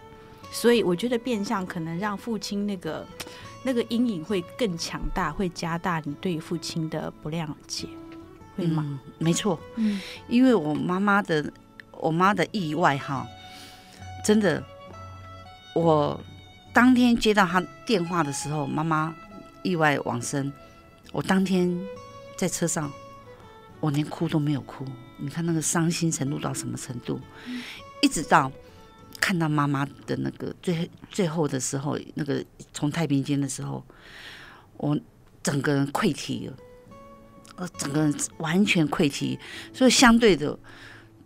[0.52, 3.04] 所以我觉得变相可能让父亲那个
[3.62, 7.86] 那个阴影会更强大，会加大你对父亲的不谅解，
[8.56, 8.84] 会吗？
[8.86, 11.52] 嗯，没错，嗯，因为我妈妈的
[11.92, 13.26] 我妈的意外哈，
[14.24, 14.62] 真的，
[15.74, 16.20] 我
[16.72, 19.14] 当天接到她电话的时候，妈妈。
[19.62, 20.50] 意外往生，
[21.12, 21.78] 我当天
[22.34, 22.90] 在车上，
[23.78, 24.86] 我连哭都没有哭。
[25.18, 27.20] 你看那个伤心程度到什么程度？
[28.00, 28.50] 一直到
[29.20, 33.84] 看到妈妈的那个最最后的时候，那个从太平间的时候，
[34.78, 34.98] 我
[35.42, 36.56] 整个人溃堤了，
[37.56, 39.38] 我整个人完全溃堤。
[39.72, 40.58] 所以相对的，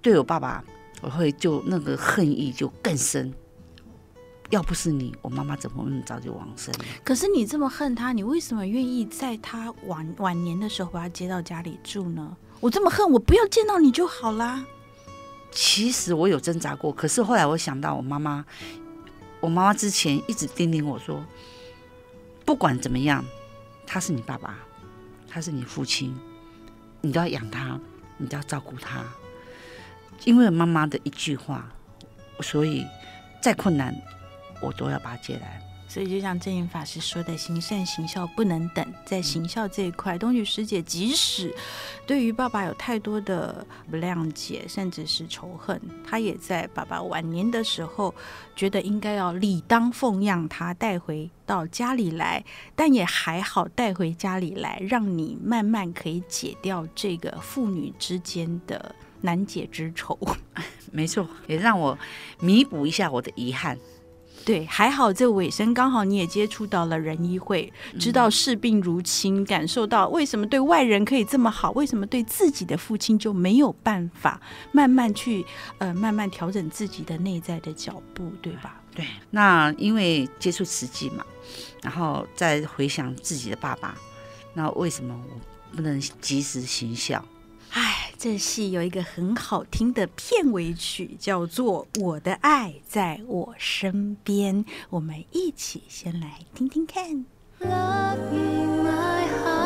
[0.03, 0.63] 对我爸爸，
[1.01, 3.33] 我会就那个恨意就更深。
[4.51, 6.73] 要不是你，我妈妈怎么那么早就往生？
[7.03, 12.37] 可是你这么恨他，你为什么愿意在他晚晚年的时候把他接到家里住呢？
[12.61, 14.65] 我这么恨，我不要见到你就好啦。
[15.55, 18.45] 其实我有挣扎过，可是后来我想到我妈妈，
[19.41, 21.25] 我妈妈之前一直叮咛我说，
[22.45, 23.25] 不管怎么样，
[23.87, 24.59] 他是你爸爸，
[25.29, 26.15] 他是你父亲，
[27.01, 27.81] 你都要养他，
[28.19, 29.05] 你都要照顾他。
[30.25, 31.73] 因为妈妈的一句话，
[32.41, 32.85] 所以
[33.41, 33.95] 再困难。
[34.61, 35.61] 我都要把他接来，
[35.95, 38.85] 所以就像证严法师说的，行善行孝不能等。
[39.05, 41.55] 在行孝这一块，东菊师姐即使
[42.05, 48.13] 对于爸爸有太多的不谅解，甚至是仇恨，她也在爸爸晚年的时候，
[48.57, 52.45] 觉得应该要理当奉养他，带回到家里来。
[52.75, 60.19] 但也还好，带回家里来，让你慢慢可以解掉这个父女之间的难解之仇。
[60.91, 61.97] 没错，也让我
[62.41, 63.79] 弥补一下我的遗憾。
[64.45, 75.45] 对，还好这尾声刚好你也接触到了仁医会，知道视病如亲，感受到为什么对外人可以这么好，为什么对自己的父亲就没有办法慢慢去
[75.79, 78.81] 呃慢慢调整自己的内在的脚步，对吧？
[78.95, 81.25] 对，那因为接触慈济嘛，
[81.83, 83.97] 然后再回想自己的爸爸，
[84.53, 87.25] 那为什么我不能及时行孝？
[87.75, 97.25] 哎，这戏有一个很好听的片尾曲，叫做《我的爱在我身边》，我们一起先来听听看。
[97.59, 99.64] Love in my heart,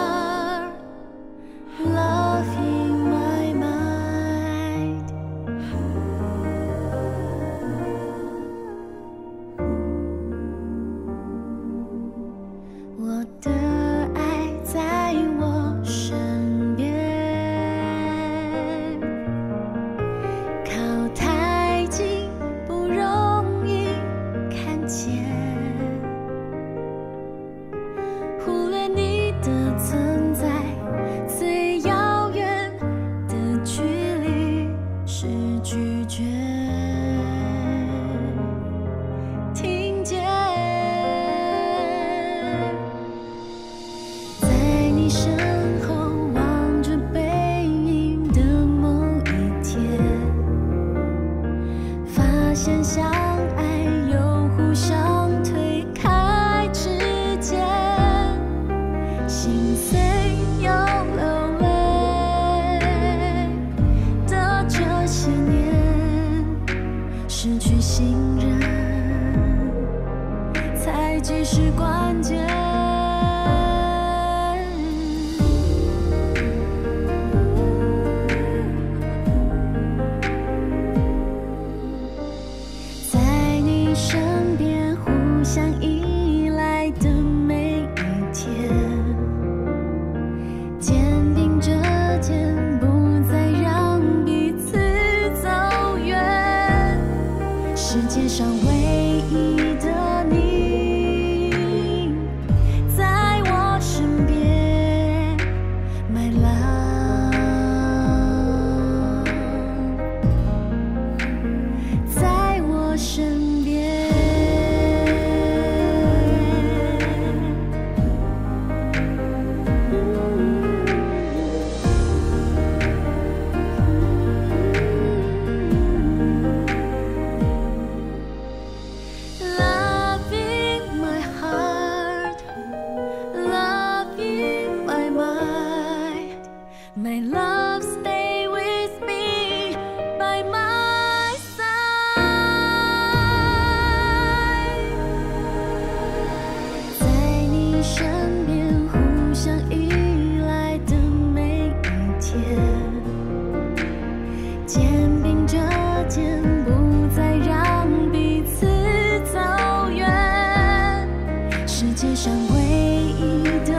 [162.59, 163.78] 回忆的。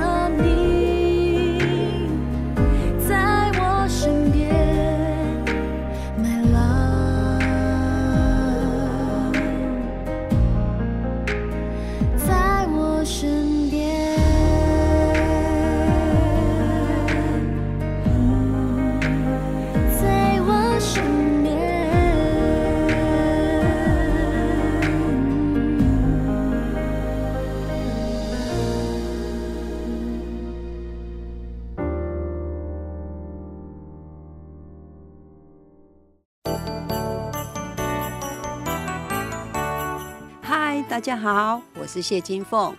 [41.00, 42.76] 大家好，我是谢金凤，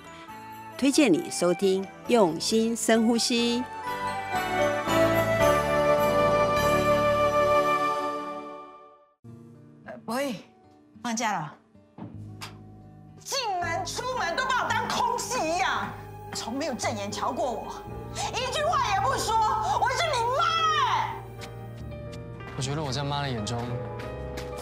[0.76, 3.62] 推荐你收听《用心深呼吸》。
[10.04, 10.34] 喂，
[11.02, 11.54] 放假了，
[13.24, 15.88] 进门出门都把我当空气一样，
[16.34, 17.72] 从没有正眼瞧过我，
[18.34, 19.34] 一句话也不说，
[19.80, 20.44] 我是你妈
[20.90, 21.16] 哎！
[22.54, 23.58] 我觉得我在妈的眼中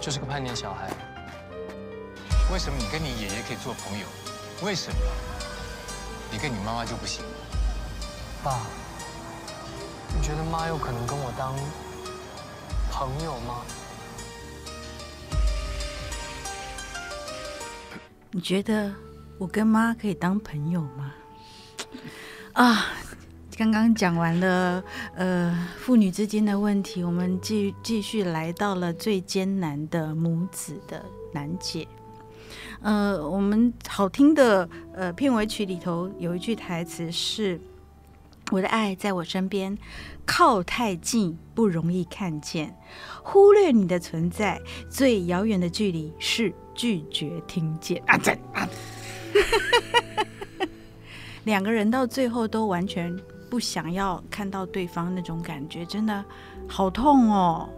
[0.01, 0.89] 就是个叛逆小孩。
[2.51, 4.07] 为什么你跟你爷爷可以做朋友？
[4.65, 4.99] 为什么
[6.33, 7.23] 你跟你妈妈就不行？
[8.43, 8.63] 爸，
[10.17, 11.55] 你觉得妈有可能跟我当
[12.91, 13.61] 朋友吗？
[18.31, 18.93] 你觉得
[19.39, 21.15] 我跟妈可以当朋友吗？
[22.55, 22.87] 啊，
[23.59, 24.83] 刚刚讲完了，
[25.15, 31.87] 呃，父女之间的问题，我们继继续来到了最艰难的母子的难解。
[32.81, 37.61] 呃，我们好听的呃片尾曲里头有一句台词是
[38.53, 39.76] ：“我的爱在我身边，
[40.24, 42.76] 靠太近不容易看见，
[43.22, 48.68] 忽略你的存在，最遥远的距离是拒绝听见。”啊，这啊，
[51.45, 53.14] 两个人到最后都完全
[53.51, 56.24] 不想要看到对方那种感觉，真的
[56.68, 57.68] 好痛哦。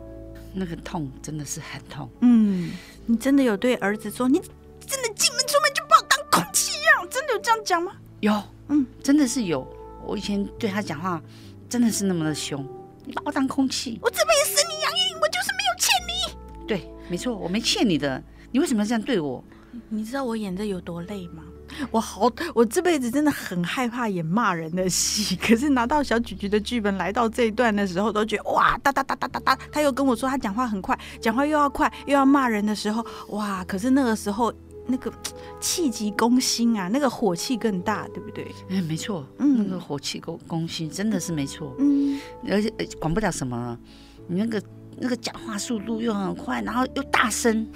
[0.53, 2.11] 那个痛真的是很痛。
[2.21, 2.71] 嗯，
[3.07, 4.43] 你真的有对儿子说你？
[4.91, 7.93] 真的进门出门就把我当空气一样，真的有这样讲吗？
[8.19, 9.65] 有，嗯，真的是有。
[10.05, 11.23] 我以前对他讲话，
[11.69, 12.67] 真的是那么的凶。
[13.07, 16.67] 你把我当空气，我这辈子生你养育你，我就是没有欠你。
[16.67, 18.21] 对，没错，我没欠你的。
[18.51, 19.43] 你为什么要这样对我？
[19.89, 21.45] 你知道我演的有多累吗？
[21.93, 25.37] 我好，我这辈子真的很害怕演骂人的戏。
[25.41, 29.59] 可是拿到小菊菊的剧本来到这一段的时候，都觉得哇哒哒哒哒哒哒。
[29.71, 33.65] 他又跟我说他讲话很快，讲话又要快又要骂人的时候，哇！
[33.65, 34.53] 可是那个时候。
[34.91, 35.13] 那个
[35.61, 38.47] 气急攻心啊，那个火气更大，对不对？
[38.69, 42.71] 哎，没错，嗯，那个火气攻攻心真的是没错，嗯，而且
[43.01, 43.79] 管不了什么了，
[44.27, 44.63] 你那个
[44.99, 47.67] 那个讲话速度又很快，然后又大声，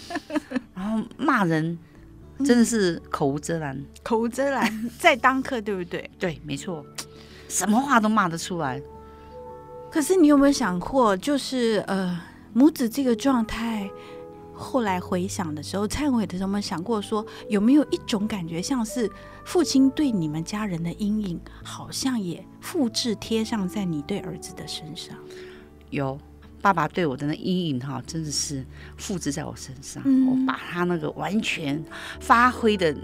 [0.74, 1.78] 然后骂人，
[2.44, 6.10] 真的是口无遮拦，口无遮拦，在当刻，对不对？
[6.18, 6.84] 对，没错，
[7.48, 8.82] 什么话都骂得出来。
[9.90, 12.20] 可是你有没有想过，就是呃，
[12.52, 13.90] 母子这个状态？
[14.58, 19.10] 后来回想的时候，忏悔的时候，我们想过说，有没有一种感觉，像是
[19.44, 25.16] 父亲对你们家人的阴影，好像也复制贴上在你对儿子的身上？
[25.90, 26.18] 有，
[26.60, 31.82] 爸爸对我的那阴影哈，真的是复制在我身上，嗯、我把他那个完全
[32.20, 32.94] 发挥的。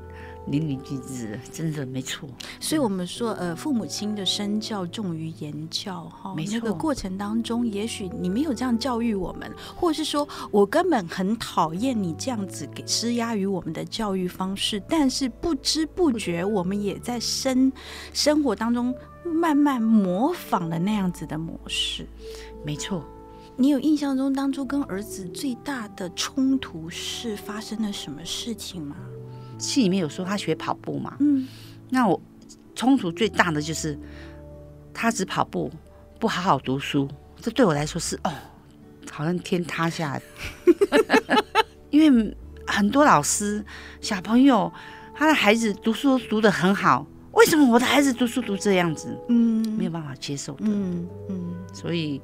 [0.48, 2.28] 淋漓尽致，真的没错。
[2.60, 6.54] 所以，我们说，呃，父母亲的身教重于言教，哈，没错。
[6.54, 17.72] 那个过程当中，也许你没有这样教育我们，或者是说我根本很讨厌你这样子给施压于我们的教育方式，但是不知不觉，我们也在生
[18.12, 22.06] 生活当中慢慢模仿了那样子的模式。
[22.64, 23.04] 没错。
[23.56, 28.96] 你有印象中当初跟儿子最大的冲突是发生了什么事情吗？
[29.58, 31.46] 戏里面有说他学跑步嘛，嗯，
[31.90, 32.20] 那我
[32.74, 33.98] 冲突最大的就是
[34.92, 35.70] 他只跑步，
[36.18, 37.08] 不好好读书，
[37.40, 38.32] 这对我来说是哦，
[39.10, 40.22] 好像天塌下来。
[41.90, 42.36] 因为
[42.66, 43.64] 很多老师
[44.00, 44.72] 小朋友
[45.14, 49.16] 他的孩子读书都读得很好，为什么我的孩子读书读这样子？
[49.28, 52.20] 嗯，没有办法接受的，嗯嗯，所以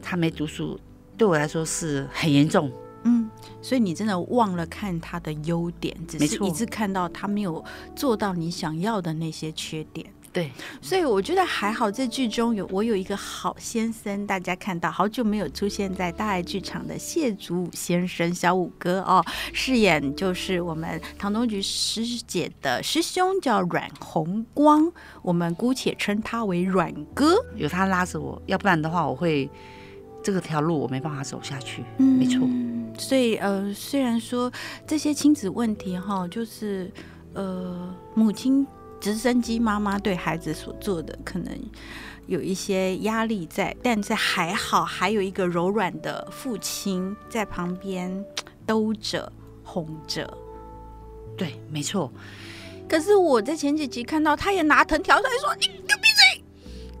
[0.00, 0.78] 他没读书
[1.16, 2.72] 对我来说是很严重。
[3.04, 3.30] 嗯，
[3.60, 7.64] 所以你真的忘了看他的优点，只是一直看到他没有
[7.96, 10.06] 做到你想要的那些缺点。
[10.32, 10.50] 对，
[10.80, 19.22] 所以我觉得还好，这剧中有我有一个好先生，大家看到好久没有出现在大爱剧场的谢祖武先生，小五哥哦，
[19.52, 24.90] 饰演就是我们唐东菊师姐的师兄，叫阮红光，
[25.20, 27.34] 我们姑且称他为阮哥。
[27.54, 29.50] 有他拉着我，要不然的话，我会
[30.22, 31.84] 这个条路我没办法走下去。
[31.98, 32.48] 嗯，没错。
[32.98, 34.52] 所以，呃，虽然说
[34.86, 36.90] 这些亲子问题哈，就是
[37.32, 38.66] 呃，母亲
[39.00, 41.58] 直升机妈妈对孩子所做的可能
[42.26, 48.24] 有一些压力在，但是还好，还有一个柔软的父亲在旁边
[48.66, 49.32] 兜着
[49.64, 50.32] 哄着。
[51.36, 52.12] 对，没错。
[52.88, 56.44] 可是我在前几集看到，他也拿藤条在说：“你你闭嘴。”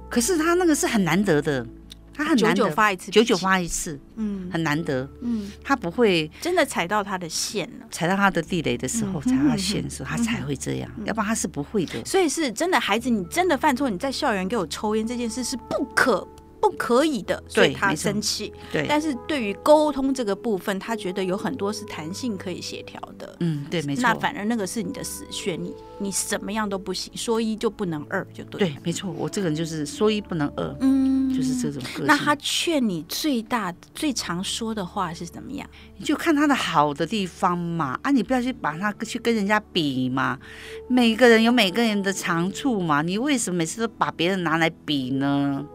[0.08, 1.66] 可是他那个是很难得的。
[2.14, 12.04] 他很难得，久久发一次，久久发一次，嗯，很难得，嗯，他不会真的踩到他的线了，踩到他的地雷的时候，踩到他的线的时候，他才会这样，要不然他是不会的。
[12.04, 16.26] 所以是真的，孩子，你真的犯错，你在校园给我抽烟这件事是不可
[16.62, 18.52] 不可以的，所以他生气。
[18.70, 23.36] 对，但是对于沟通这个部分，他觉得有很多是弹性可以协调的。
[23.40, 24.02] 嗯，对，没错。
[24.02, 28.60] 那反而那个是你的死穴，你你什么样都不行，说一就不能二，就对。
[28.60, 32.06] 对，没错，我这个人就是说一不能二，嗯，就是这种个性。
[32.06, 35.68] 那他劝你最大最常说的话是怎么样？
[35.98, 40.38] 你就看他的好的地方嘛，啊，你不要去把他去跟人家比嘛。
[40.88, 45.66] 每个人有每个人的长处嘛，你为什么每次都把别人拿来比呢？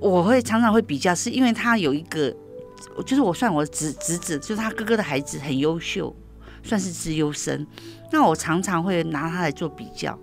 [0.00, 2.34] 我会常常会比较，是因为他有一个，
[3.04, 6.14] 就是我算我侄侄子，就是他哥哥的孩子很优秀，
[6.62, 7.66] 算是资优生。
[8.10, 10.18] 那我常常会拿他来做比较，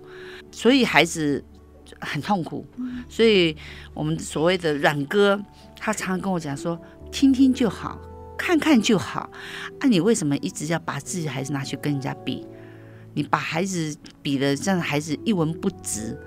[0.50, 1.42] 所以孩子
[2.00, 2.66] 很痛苦。
[3.08, 3.56] 所以
[3.94, 5.40] 我们所谓的软哥，
[5.76, 6.78] 他常常跟我讲说
[7.12, 8.00] ：“听听就好，
[8.36, 9.30] 看看就好。
[9.78, 12.44] 啊，你为什么一直要把自己的孩子拿去跟人家比？
[13.14, 16.18] 你把孩子比的这样，孩子一文不值，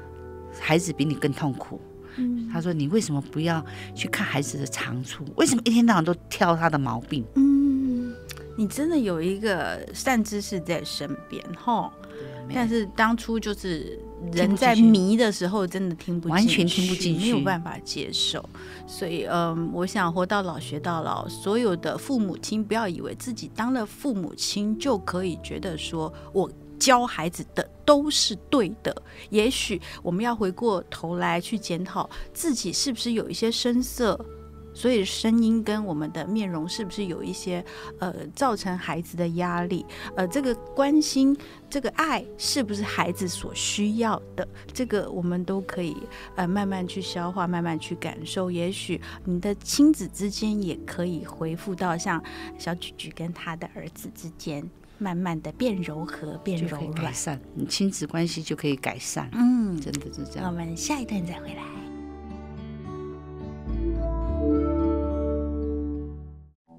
[0.59, 1.81] 孩子比你更痛苦。”
[2.17, 5.25] 嗯，他说：“你为什么不要去看孩子的长处？
[5.35, 8.13] 为什么一天到晚都挑他的毛病？”嗯，
[8.57, 11.91] 你真的有一个善知识在身边，哈。
[12.53, 13.97] 但是当初就是
[14.33, 18.43] 人在迷的时候，真的听不，完全听不进去，没有办法接受。
[18.85, 26.51] 所以，嗯，我想活到老学到老，所有的父母亲不要以为自己当了父母亲就可以觉得说我。
[26.81, 34.19] 教孩子的都是对的，也许我们要回过头来去检讨自己是不是有一些声色，
[34.73, 37.63] 所以声音跟我们的面容是不是有一些
[37.99, 39.85] 呃造成孩子的压力？
[40.15, 41.37] 呃，这个关心、
[41.69, 44.47] 这个爱是不是孩子所需要的？
[44.73, 45.95] 这个我们都可以
[46.35, 48.49] 呃慢慢去消化，慢慢去感受。
[48.49, 52.19] 也许你的亲子之间也可以恢复到像
[52.57, 54.67] 小菊菊跟他的儿子之间。
[55.01, 59.27] 慢慢的变柔和，变柔软，改善，你亲子关系就可以改善。
[59.33, 60.47] 嗯，真的是这样。
[60.47, 61.63] 我们下一段再回来。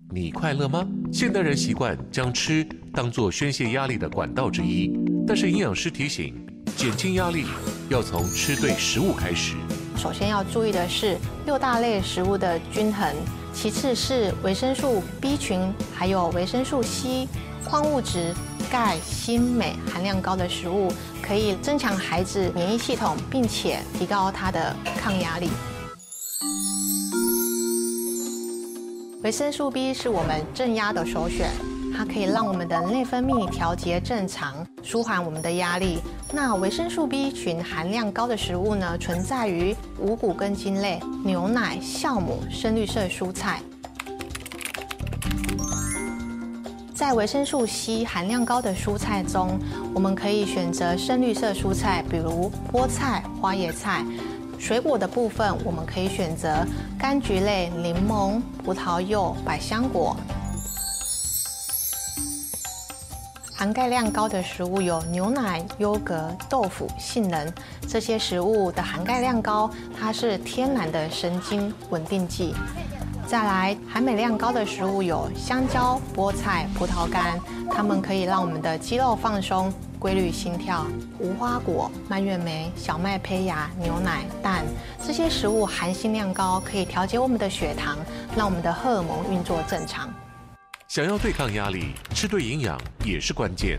[0.09, 0.87] 你快乐吗？
[1.13, 4.97] 现代人习惯将吃当做宣泄压力的管道之一，
[5.27, 6.47] 但是营养师提醒，
[6.77, 7.47] 减轻压力
[7.89, 9.57] 要从吃对食物开始。
[9.97, 13.13] 首先要注意的是六大类食物的均衡，
[13.53, 15.61] 其次是维生素 B 群，
[15.93, 17.27] 还有维生素 C。
[17.73, 18.35] 矿物质、
[18.71, 20.93] 钙、锌、镁含量高的食物
[21.23, 25.49] 可以增强孩子免疫系统，并且提高他的抗压力。
[29.23, 31.49] 维生素 B 是我们镇压的首选，
[31.97, 35.99] 它可以让我们的内分泌调节正常，舒缓我们的压力。
[36.31, 43.63] 那维生素 B 群含量高的食物呢，存在于五谷根茎类、牛奶、酵母、深绿色蔬菜。
[47.03, 49.59] 在维生素 C 含量高的蔬菜中，
[49.93, 54.07] 我们可以选择深绿色蔬菜，比如菠菜、花椰菜。
[54.57, 56.65] 水果的部分，我们可以选择
[57.01, 60.17] 柑橘类、柠檬、葡萄柚、百香果。
[63.53, 67.53] 含钙量高的食物有牛奶、优格、豆腐、杏仁。
[67.89, 72.55] 这些食物的含钙量高，它是天然的神经稳定剂。
[73.27, 80.87] 再来，含镁量高的食物有香蕉、菠菜、葡萄干，它们可以让我们的肌肉放松、规律心跳。
[81.19, 84.65] 无花果、蔓越莓、小麦胚芽、牛奶、蛋，
[85.07, 87.97] 这些食物含锌量高，可以调节我们的血糖，
[88.37, 90.13] 让我们的荷尔蒙运作正常。
[90.89, 93.79] 想要对抗压力，吃对营养也是关键。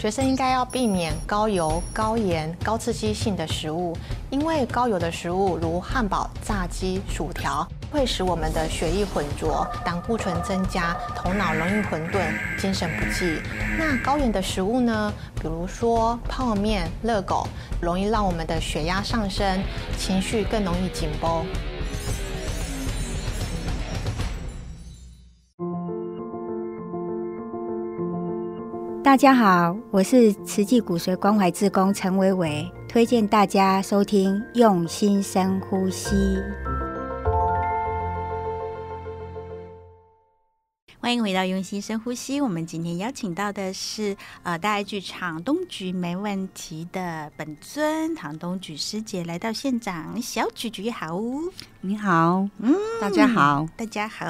[0.00, 3.94] 学生应该要避免高油、高盐、高刺激性的食物，
[4.30, 13.42] 因为高油的食物如汉堡、炸鸡、薯条会使我们的血液混浊，胆固醇增加，头脑容易混沌，精神不济。
[13.78, 15.12] 那高盐的食物呢？
[15.34, 17.46] 比如说泡面、热狗，
[17.78, 19.62] 容易让我们的血压上升，
[19.98, 21.44] 情绪更容易紧绷。
[29.02, 36.14] 大家好，我是慈济骨髓关怀志工陈维维，推荐大家收听《用心深呼吸》。
[41.00, 51.18] 欢迎回到《用心深呼吸》，我们今天邀请到的是呃大爱剧场东菊没问题的本尊唐东菊师姐来到现场，小菊菊好，
[51.80, 54.26] 你好，嗯，大家好，大家好，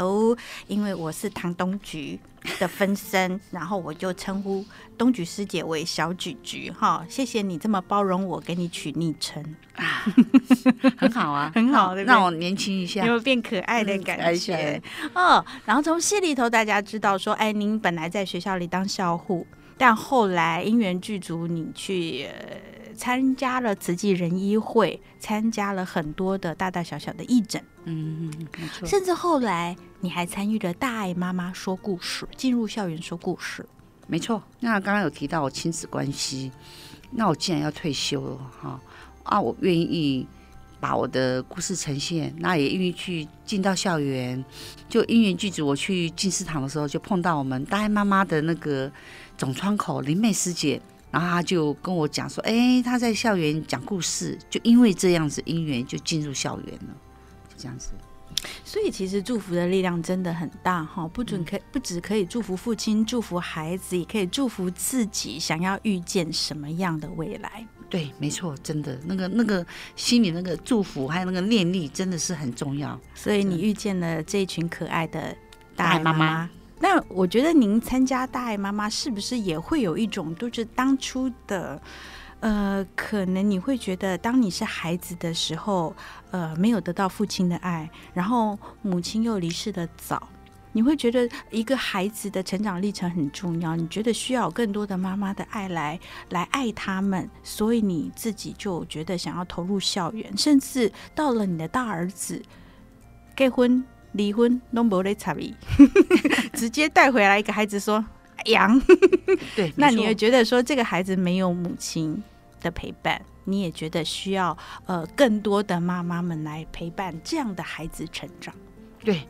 [0.68, 2.20] 因为我是唐东菊。
[2.58, 4.64] 的分身，然后我就称呼
[4.96, 9.42] 东菊师姐为小菊菊哈，谢谢你这么包容我，给你取昵称
[9.76, 10.04] 啊，
[10.96, 14.80] 很好啊， 很好，对，让我年轻一下，有变可爱的感觉
[15.14, 15.44] 哦。
[15.64, 22.28] 然后从戏里头大家知道说，哎，您本来在学校里当校护，但后来因缘具足，你去。
[23.00, 28.86] 参加了慈济人医会，参加了很多的大大小小的义诊，嗯嗯，没错。
[28.86, 33.64] 甚至后来你还参与了大爱妈妈说故事，进入校园说故事，
[34.06, 34.42] 没错。
[34.60, 36.52] 那刚刚有提到我亲子关系，
[37.10, 38.78] 那我既然要退休了哈，
[39.22, 40.26] 啊，我愿意。
[40.82, 44.42] 把我的故事呈现，那也愿意去进到校园。
[44.88, 48.90] 就因缘具足，我去进食堂的时候，就碰到我们大爱妈妈的那个
[49.36, 50.80] 总窗口林美师姐，
[51.10, 56.94] 然后他就跟我讲说：“哎，他在校园讲故事，就因为这样子因缘就进入校园了，
[57.48, 57.90] 就这样子。”
[58.64, 67.66] 所以其实祝福的力量真的很大哈，不准可不只可以祝福父亲、祝福孩子，也可以祝福自己想要遇见什么样的未来。
[67.90, 72.98] 对，没错，真的那个那个心里那个祝福，还有那个念力，真的是很重要。
[73.14, 75.36] 所以你遇见了这一群可爱的
[75.76, 76.48] 大爱妈妈。
[76.82, 81.80] 那我觉得您参加大爱妈妈，是不是也会有一种，就是当初的，
[82.40, 85.94] 呃，可能你会觉得，当你是孩子的时候，
[86.30, 90.26] 呃，没有得到父亲的爱，然后母亲又离世的早。
[90.72, 102.40] 你会觉得一个孩子的成长历程很重要，你觉得需要更多的妈妈的爱来来爱他们，所以你自己就觉得想要投入校园，甚至到了你的大儿子
[103.36, 105.52] 结婚离婚都没得差别，
[106.54, 108.04] 直接带回来一个孩子说
[108.46, 108.80] 养，
[109.54, 112.22] 对，那你也觉得说这个孩子没有母亲
[112.60, 114.56] 的陪伴，你也觉得需要
[114.86, 118.54] 呃更多的妈妈们来陪伴这样的孩子成长，
[119.04, 119.22] 对，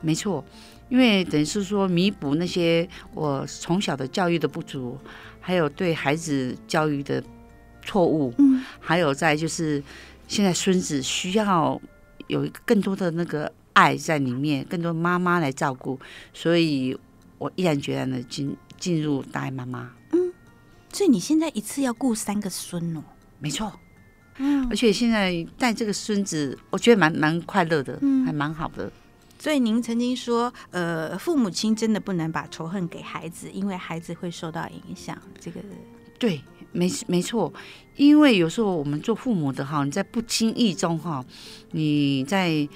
[0.00, 0.44] 没错。
[0.88, 4.98] 因为等于是说弥补那些我从小的教育的不足，
[5.40, 7.22] 还有对孩子教育的
[7.82, 9.82] 错误，嗯，还有在就是
[10.28, 11.80] 现在孙子需要
[12.26, 15.98] 有更多的那个爱在里面，更多妈妈来照顾，
[16.32, 16.96] 所以
[17.38, 19.90] 我毅然决然的进进入大爱妈妈。
[20.12, 20.32] 嗯，
[20.92, 23.02] 所以你现在一次要顾三个孙哦？
[23.38, 23.72] 没错，
[24.38, 28.90] 嗯，而且现在带这个孙子，我觉得蛮蛮快乐的，嗯，还蛮好的。
[29.38, 35.20] 所以您曾经说，呃，父母亲真的不能把仇恨给孩子，因为孩子会受到影响。
[35.40, 35.60] 这个
[36.16, 37.52] 对，没没错。
[37.96, 41.24] 因为有时候我们做父母的哈，你在不经意中哈，
[41.72, 42.68] 你在，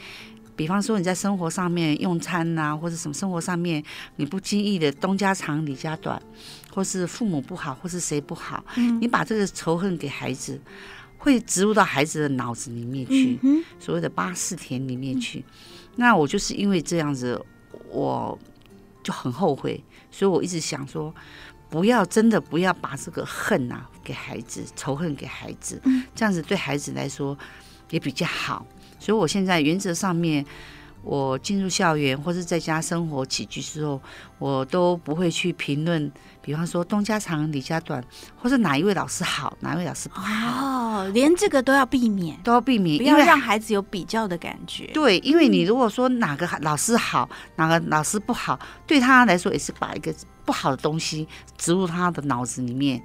[0.56, 3.84] 比方说你在生活上面用餐呐、啊，或者什么生活上面，
[4.16, 6.20] 你不经意的东家长李家短，
[6.74, 10.60] 或是父母不好，或是谁不好，嗯、你把这个仇恨给孩子，
[11.18, 15.40] 会植入到孩子的脑子里面去，嗯、所谓的八四田里面去。
[15.40, 15.44] 嗯
[15.98, 17.42] 那我就是因为这样子，
[17.88, 18.38] 我
[19.02, 21.10] 就很后悔，所以我一直想说，
[21.70, 25.80] 不要真的不要把这个恨啊给孩子，仇恨给孩子，
[26.14, 27.34] 这样子对孩子来说
[27.88, 28.66] 也比较好。
[28.98, 30.44] 所以我现在原则上面。
[31.02, 34.02] 我进入校园或是在家生活起居之后，
[34.40, 36.10] 我都不会去评论，
[36.42, 38.02] 比方说东家长李家短，
[38.36, 40.96] 或是哪一位老师好，哪一位老师不好。
[40.96, 44.86] 哦，连这个都要避免，都要避免，不要让孩子有比较的感觉。
[44.92, 50.12] 对，因为你如果说哪个老师好，哪个老师不好，对他来说也是把一个
[50.44, 53.00] 不好的东西植入他的脑子里面。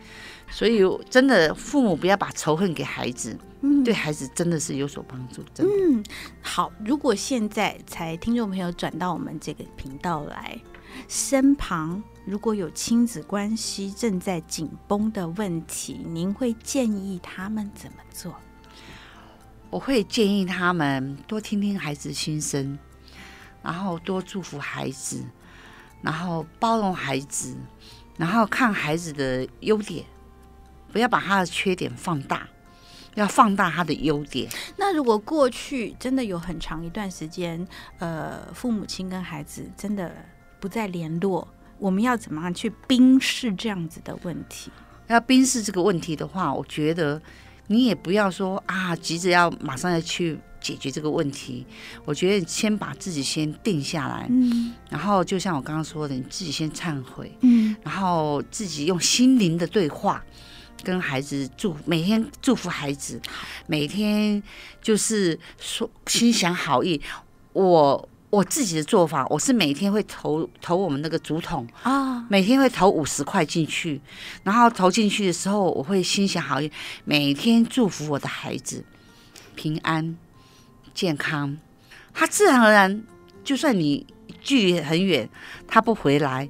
[0.52, 5.42] 所以，真的父母不要把仇恨给孩子，嗯，对孩子真的是有所帮助。
[5.54, 5.74] 真的。
[5.74, 6.04] 嗯，
[6.42, 6.72] 好。
[6.86, 10.60] 如果现在才听众朋友转到我们这个频道来，
[11.08, 18.36] 身旁如果有亲子关系正在紧绷的问题，您会建议他们怎么做？
[19.70, 22.78] 我会建议他们多听听孩子心声，
[23.64, 25.24] 然后多祝福孩子，
[26.02, 27.56] 然后包容孩子，
[28.18, 30.06] 然后看孩子的优点。
[30.92, 32.48] 不要把他的缺点放大，
[33.16, 34.50] 要放大他的优点。
[34.78, 37.66] 那如果过去真的有很长一段时间，
[38.00, 40.12] 呃，父母亲跟孩子真的
[40.60, 41.48] 不再联络，
[41.80, 44.72] 我们要怎么样去冰释这样子的问题？
[45.08, 47.22] 要冰释这个问题的话，我觉得
[47.68, 51.66] 你也不要说啊，急着要马上要去解决这个问题。
[52.06, 60.24] 我觉得先把自己先定下来，嗯，然后就像我刚刚说的，你自己先忏悔，嗯，然后自己用心灵的对话。
[60.84, 63.22] 跟孩子祝每天祝福孩子，
[63.68, 64.42] 每天
[64.82, 67.02] 就是说心想好意。
[67.54, 74.00] 我我自己的做法，我是每天会投投我们那个竹筒啊，每天会投五十块进去，
[74.44, 76.72] 然后投进去的时候，我会心想好意，
[77.04, 78.86] 每天祝福我的孩子
[79.56, 80.18] 平安
[80.94, 81.58] 健康。
[82.14, 83.04] 他自然而然，
[83.44, 84.08] 就算你
[84.42, 85.30] 距离很远，
[85.68, 86.48] 他不回来。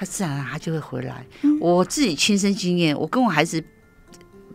[0.00, 1.26] 他自然他就会回来。
[1.60, 3.62] 我自己亲身经验，我跟我孩子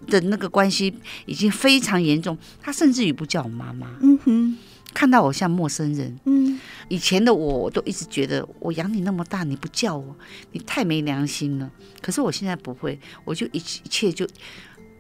[0.08, 0.92] 的那个关系
[1.28, 2.36] 已经非常严重。
[2.60, 4.58] 他甚至于不叫我妈妈，嗯哼，
[4.92, 6.20] 看到我像陌生人。
[6.26, 10.16] 嗯，以前的我，我都一直觉得我养你那么大，你不叫我，
[10.52, 11.70] 你太没良心了。
[12.02, 14.28] 可是我现在不会，我就一一切就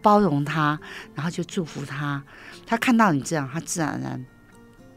[0.03, 0.79] 包容他，
[1.15, 2.23] 然后就祝福他。
[2.67, 4.25] 他看到你这样，他自然而然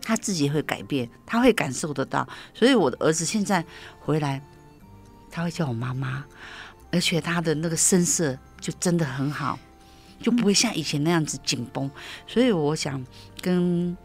[0.03, 2.28] 他自己会改变，他会感受得到。
[2.53, 3.64] 所以我的儿子现在
[3.99, 4.42] 回来，
[5.31, 6.24] 他会叫我妈妈，
[6.91, 9.59] 而且他的那个声色就真的很好，
[10.20, 11.91] 就不会像以前那样子紧绷。
[12.26, 13.05] 所以我想
[13.41, 13.97] 跟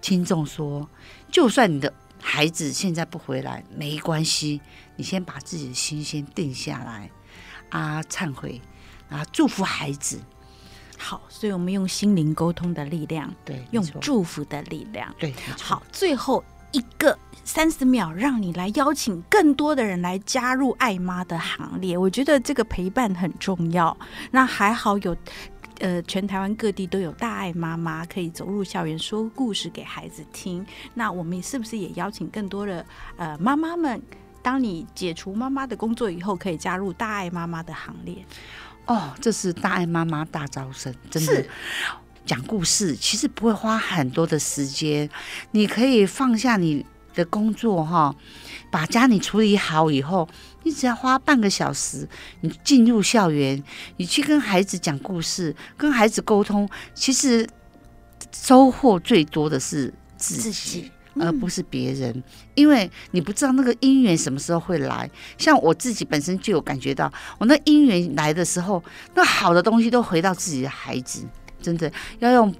[0.00, 0.88] 听众说，
[1.30, 4.60] 就算你的孩子现在不回来，没关系，
[4.96, 7.10] 你先把自己的心先定下来，
[7.70, 8.60] 啊，忏悔，
[9.08, 10.20] 啊，祝福孩子。
[10.98, 15.34] 好，所以我们用心灵沟通的力量，对，用祝福的力量，对。
[15.60, 21.98] 好，最后一个三十秒，让你来邀请更多的人来加入爱妈的行列。
[21.98, 23.96] 我觉得这个陪伴很重要。
[24.30, 25.16] 那还好有，
[25.80, 30.64] 呃，全台湾各地都有大爱妈妈可以走入校园说故事给孩子听。
[30.94, 32.84] 那我们是不是也邀请更多的
[33.16, 34.00] 呃妈妈们，
[34.40, 38.24] 当你解除妈妈的工作以后，可以加入大爱妈妈的行列？
[38.86, 41.44] 哦，这是大爱妈妈大招生，真的
[42.24, 45.10] 讲故事其实不会花很多的时间，
[45.50, 48.14] 你可以放下你的工作哈，
[48.70, 50.28] 把家里处理好以后，
[50.62, 52.08] 你只要花半个小时，
[52.40, 53.62] 你进入校园，
[53.96, 57.48] 你去跟孩子讲故事，跟孩子沟通，其实
[58.32, 60.42] 收获最多的是自己。
[60.42, 60.90] 自己
[61.20, 65.10] 而不是别人，因为你不知道那个姻缘什么时候会来。
[65.36, 68.82] 像我自己本身就有感觉到，我那姻缘来的时候，
[69.14, 71.28] 那好的东西都回到自己的孩子。
[71.60, 72.52] 真的要用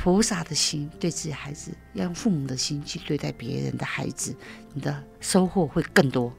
[0.00, 4.34] 菩萨的心对自己孩子，要用父母的心去对待别人的孩子，
[4.72, 6.32] 你的收获会更多。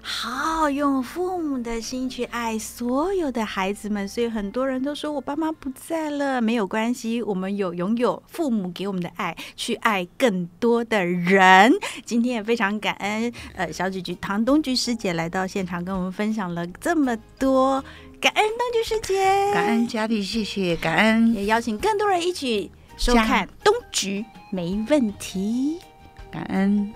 [0.00, 11.72] 好，用父母的心去爱所有的孩子们，所以很多人都说我爸妈不在了，没有关系，我们有拥有父母给我们的爱，去爱更多的人。
[12.04, 17.82] 今天也非常感恩，呃，小菊菊唐东菊师姐来到现场跟我们分享了这么多，
[18.20, 22.72] 感恩东菊师姐，感恩佳丽，谢谢，感恩，也邀请更多人一起
[23.04, 25.80] 收看东菊没问题，
[26.30, 26.92] 感恩。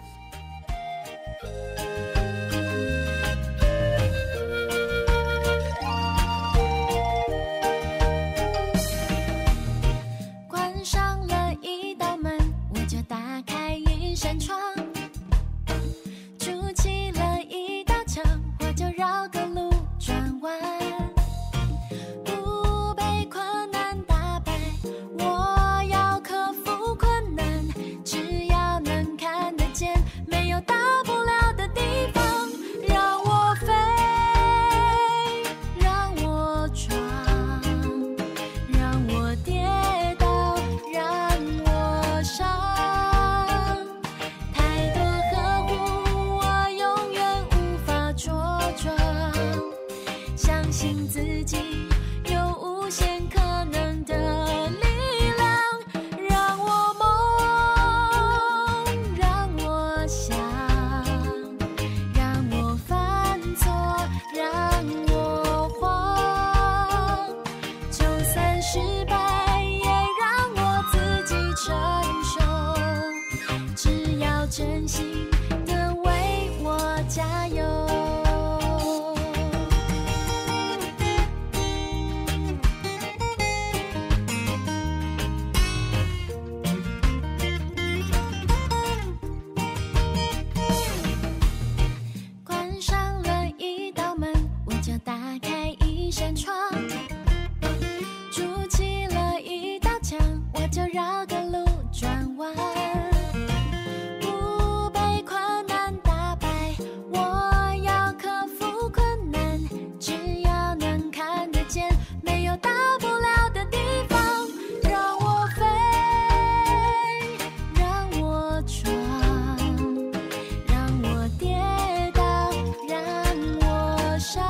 [124.18, 124.42] 伤。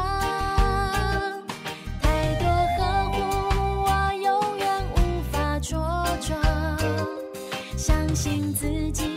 [2.00, 3.18] 太多呵护
[3.84, 5.72] 我永远无法茁
[6.20, 6.38] 壮
[7.76, 9.15] 相信自己